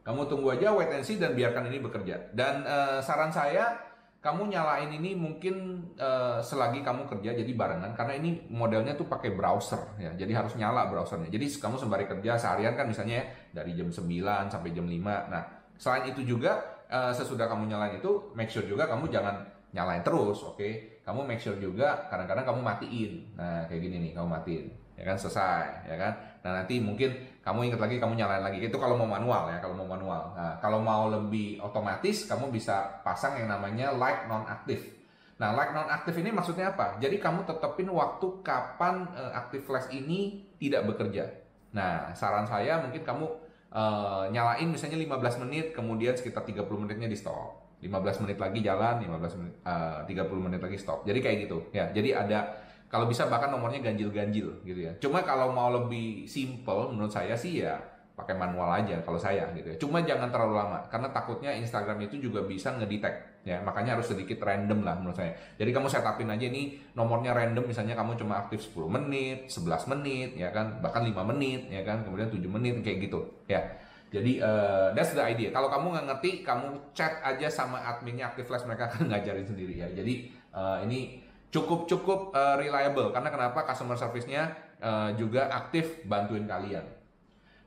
Kamu 0.09 0.25
tunggu 0.25 0.57
aja 0.57 0.73
wait 0.73 0.89
and 0.89 1.05
see 1.05 1.21
dan 1.21 1.37
biarkan 1.37 1.69
ini 1.69 1.85
bekerja. 1.85 2.33
Dan 2.33 2.65
uh, 2.65 3.05
saran 3.05 3.29
saya 3.29 3.89
kamu 4.19 4.51
nyalain 4.51 4.91
ini 4.91 5.15
mungkin 5.15 5.87
uh, 5.95 6.43
selagi 6.43 6.83
kamu 6.83 7.07
kerja 7.07 7.39
jadi 7.39 7.53
barengan 7.55 7.95
karena 7.95 8.19
ini 8.19 8.51
modelnya 8.51 8.99
tuh 8.99 9.07
pakai 9.07 9.31
browser 9.31 9.95
ya 9.95 10.11
jadi 10.19 10.43
harus 10.43 10.59
nyala 10.59 10.91
browsernya 10.91 11.31
jadi 11.31 11.47
kamu 11.47 11.79
sembari 11.79 12.11
kerja 12.11 12.35
seharian 12.35 12.75
kan 12.75 12.91
misalnya 12.91 13.23
ya, 13.23 13.25
dari 13.63 13.79
jam 13.79 13.95
9 13.95 14.03
sampai 14.51 14.71
jam 14.75 14.91
5 14.91 15.31
nah 15.31 15.43
selain 15.79 16.11
itu 16.11 16.27
juga 16.27 16.83
uh, 16.91 17.15
sesudah 17.15 17.47
kamu 17.47 17.71
nyalain 17.71 18.03
itu 18.03 18.35
make 18.35 18.51
sure 18.51 18.67
juga 18.67 18.91
kamu 18.91 19.07
jangan 19.07 19.47
nyalain 19.71 20.03
terus 20.03 20.43
oke 20.43 20.59
okay? 20.59 20.99
kamu 21.07 21.23
make 21.23 21.39
sure 21.39 21.55
juga 21.55 22.11
kadang-kadang 22.11 22.43
kamu 22.43 22.61
matiin 22.67 23.13
nah 23.39 23.71
kayak 23.71 23.87
gini 23.87 23.97
nih 24.03 24.13
kamu 24.19 24.29
matiin 24.35 24.67
ya 24.99 25.07
kan 25.07 25.15
selesai 25.15 25.87
ya 25.87 25.97
kan? 25.97 26.13
Nah 26.43 26.51
nanti 26.63 26.83
mungkin 26.83 27.15
kamu 27.47 27.71
ingat 27.71 27.81
lagi 27.81 27.97
kamu 28.03 28.19
nyalain 28.19 28.43
lagi. 28.43 28.59
Itu 28.67 28.83
kalau 28.83 28.99
mau 28.99 29.07
manual 29.07 29.47
ya 29.55 29.63
kalau 29.63 29.79
mau 29.79 29.89
manual. 29.95 30.35
Nah 30.35 30.59
kalau 30.59 30.83
mau 30.83 31.07
lebih 31.07 31.63
otomatis 31.63 32.27
kamu 32.27 32.51
bisa 32.51 33.01
pasang 33.07 33.39
yang 33.39 33.49
namanya 33.49 33.95
light 33.95 34.27
non 34.27 34.43
aktif 34.45 34.99
nah 35.39 35.55
light 35.55 35.71
non 35.71 35.87
aktif 35.87 36.19
ini 36.19 36.35
maksudnya 36.35 36.75
apa? 36.75 36.99
Jadi 36.99 37.23
kamu 37.23 37.47
tetepin 37.47 37.87
waktu 37.95 38.27
kapan 38.43 39.07
uh, 39.15 39.33
aktif 39.39 39.63
flash 39.71 39.87
ini 39.95 40.43
tidak 40.59 40.91
bekerja. 40.91 41.31
Nah 41.71 42.11
saran 42.19 42.43
saya 42.43 42.83
mungkin 42.83 43.07
kamu 43.07 43.27
uh, 43.71 44.27
nyalain 44.35 44.67
misalnya 44.67 44.99
15 44.99 45.47
menit 45.47 45.71
kemudian 45.71 46.19
sekitar 46.19 46.43
30 46.43 46.67
menitnya 46.83 47.07
di 47.07 47.15
stop. 47.15 47.71
15 47.79 48.27
menit 48.27 48.43
lagi 48.43 48.59
jalan 48.67 48.99
15 48.99 49.39
menit 49.39 49.55
uh, 49.63 50.03
30 50.03 50.27
menit 50.43 50.59
lagi 50.59 50.75
stop. 50.75 51.07
Jadi 51.07 51.19
kayak 51.23 51.47
gitu. 51.47 51.71
Ya 51.71 51.87
jadi 51.95 52.19
ada 52.19 52.59
kalau 52.89 53.05
bisa 53.05 53.29
bahkan 53.29 53.53
nomornya 53.53 53.85
ganjil-ganjil 53.85 54.65
gitu 54.65 54.81
ya. 54.81 54.93
Cuma 54.99 55.21
kalau 55.21 55.53
mau 55.53 55.69
lebih 55.69 56.25
simple 56.25 56.93
menurut 56.93 57.13
saya 57.13 57.37
sih 57.37 57.61
ya 57.61 57.77
pakai 58.19 58.35
manual 58.35 58.67
aja 58.75 58.99
kalau 59.07 59.21
saya 59.21 59.47
gitu 59.55 59.69
ya. 59.71 59.77
Cuma 59.79 60.03
jangan 60.03 60.33
terlalu 60.33 60.59
lama 60.59 60.83
karena 60.91 61.13
takutnya 61.15 61.55
Instagram 61.55 62.03
itu 62.03 62.19
juga 62.19 62.43
bisa 62.43 62.75
ngedetect 62.75 63.47
ya. 63.47 63.61
Makanya 63.63 63.95
harus 63.95 64.11
sedikit 64.11 64.43
random 64.43 64.83
lah 64.83 64.99
menurut 64.99 65.15
saya. 65.15 65.37
Jadi 65.55 65.71
kamu 65.71 65.87
setupin 65.87 66.27
aja 66.33 66.45
ini 66.49 66.81
nomornya 66.99 67.37
random 67.37 67.69
misalnya 67.69 67.95
kamu 67.95 68.19
cuma 68.19 68.43
aktif 68.43 68.65
10 68.75 68.91
menit, 68.91 69.47
11 69.47 69.93
menit 69.95 70.31
ya 70.35 70.51
kan, 70.51 70.83
bahkan 70.83 71.07
5 71.07 71.15
menit 71.31 71.71
ya 71.71 71.87
kan, 71.87 72.03
kemudian 72.03 72.33
7 72.33 72.43
menit 72.51 72.81
kayak 72.83 73.07
gitu 73.07 73.21
ya. 73.47 73.63
Jadi 74.09 74.41
uh, 74.41 74.97
that's 74.97 75.13
the 75.13 75.21
idea. 75.21 75.53
Kalau 75.53 75.69
kamu 75.69 75.93
nggak 75.93 76.07
ngerti, 76.09 76.31
kamu 76.41 76.97
chat 76.97 77.21
aja 77.21 77.47
sama 77.53 77.77
adminnya 77.85 78.33
Active 78.33 78.49
Flash 78.49 78.65
mereka 78.65 78.89
akan 78.89 79.07
ngajarin 79.13 79.45
sendiri 79.45 79.77
ya. 79.77 79.89
Jadi 79.93 80.33
uh, 80.57 80.81
ini 80.89 81.28
cukup 81.49 81.89
cukup 81.89 82.37
uh, 82.37 82.61
reliable 82.61 83.09
karena 83.13 83.33
kenapa 83.33 83.65
customer 83.65 83.97
service-nya 83.97 84.53
uh, 84.81 85.11
juga 85.17 85.49
aktif 85.49 86.05
bantuin 86.05 86.45
kalian. 86.45 86.85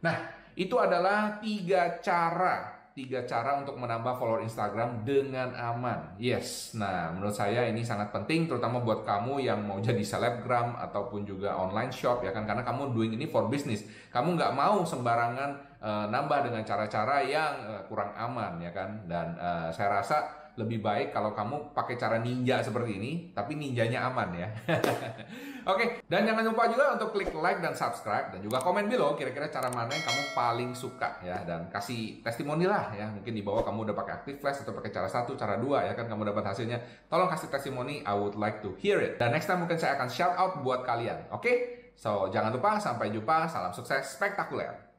Nah, 0.06 0.18
itu 0.54 0.78
adalah 0.78 1.42
tiga 1.42 1.98
cara 2.02 2.82
tiga 2.92 3.24
cara 3.24 3.56
untuk 3.64 3.80
menambah 3.80 4.20
follower 4.20 4.44
Instagram 4.44 5.08
dengan 5.08 5.56
aman. 5.56 6.20
Yes, 6.20 6.76
nah 6.76 7.08
menurut 7.16 7.32
saya 7.32 7.64
ini 7.72 7.88
sangat 7.88 8.12
penting 8.12 8.52
terutama 8.52 8.84
buat 8.84 9.08
kamu 9.08 9.40
yang 9.40 9.64
mau 9.64 9.80
jadi 9.80 10.04
selebgram 10.04 10.76
ataupun 10.76 11.24
juga 11.24 11.56
online 11.56 11.88
shop 11.88 12.28
ya 12.28 12.36
kan 12.36 12.44
karena 12.44 12.68
kamu 12.68 12.92
doing 12.92 13.16
ini 13.16 13.32
for 13.32 13.48
business. 13.48 13.88
Kamu 14.12 14.36
nggak 14.36 14.52
mau 14.52 14.84
sembarangan 14.84 15.50
uh, 15.80 16.06
nambah 16.12 16.52
dengan 16.52 16.68
cara-cara 16.68 17.24
yang 17.24 17.54
uh, 17.64 17.82
kurang 17.88 18.12
aman 18.12 18.60
ya 18.60 18.76
kan 18.76 19.08
dan 19.08 19.40
uh, 19.40 19.72
saya 19.72 20.04
rasa 20.04 20.41
lebih 20.62 20.80
baik 20.80 21.10
kalau 21.10 21.34
kamu 21.34 21.74
pakai 21.74 21.98
cara 21.98 22.22
ninja 22.22 22.62
seperti 22.62 23.02
ini, 23.02 23.12
tapi 23.34 23.58
ninjanya 23.58 24.06
aman 24.08 24.30
ya. 24.38 24.48
Oke, 25.72 25.78
okay, 25.78 25.88
dan 26.10 26.26
jangan 26.26 26.42
lupa 26.42 26.70
juga 26.70 26.98
untuk 26.98 27.14
klik 27.14 27.34
like 27.38 27.62
dan 27.62 27.74
subscribe 27.74 28.34
dan 28.34 28.42
juga 28.42 28.62
komen 28.62 28.90
below 28.90 29.14
kira-kira 29.14 29.50
cara 29.50 29.70
mana 29.70 29.94
yang 29.94 30.02
kamu 30.02 30.24
paling 30.34 30.72
suka 30.74 31.22
ya 31.22 31.46
dan 31.46 31.70
kasih 31.70 32.22
testimoni 32.26 32.66
lah 32.66 32.94
ya. 32.94 33.10
Mungkin 33.10 33.34
di 33.34 33.46
bawah 33.46 33.62
kamu 33.62 33.90
udah 33.90 33.96
pakai 33.98 34.14
Active 34.22 34.38
Flash 34.42 34.66
atau 34.66 34.74
pakai 34.74 34.90
cara 34.90 35.10
satu, 35.10 35.38
cara 35.38 35.62
dua 35.62 35.86
ya 35.86 35.94
kan 35.94 36.10
kamu 36.10 36.34
dapat 36.34 36.54
hasilnya. 36.54 36.82
Tolong 37.10 37.30
kasih 37.30 37.50
testimoni, 37.54 38.02
I 38.06 38.14
would 38.18 38.38
like 38.38 38.62
to 38.66 38.74
hear 38.82 38.98
it. 39.02 39.22
Dan 39.22 39.34
next 39.34 39.50
time 39.50 39.62
mungkin 39.62 39.78
saya 39.78 39.98
akan 39.98 40.10
shout 40.10 40.34
out 40.38 40.62
buat 40.66 40.86
kalian. 40.86 41.30
Oke? 41.30 41.42
Okay? 41.42 41.58
So, 42.02 42.34
jangan 42.34 42.50
lupa 42.50 42.82
sampai 42.82 43.14
jumpa, 43.14 43.46
salam 43.46 43.70
sukses 43.70 44.18
spektakuler. 44.18 44.91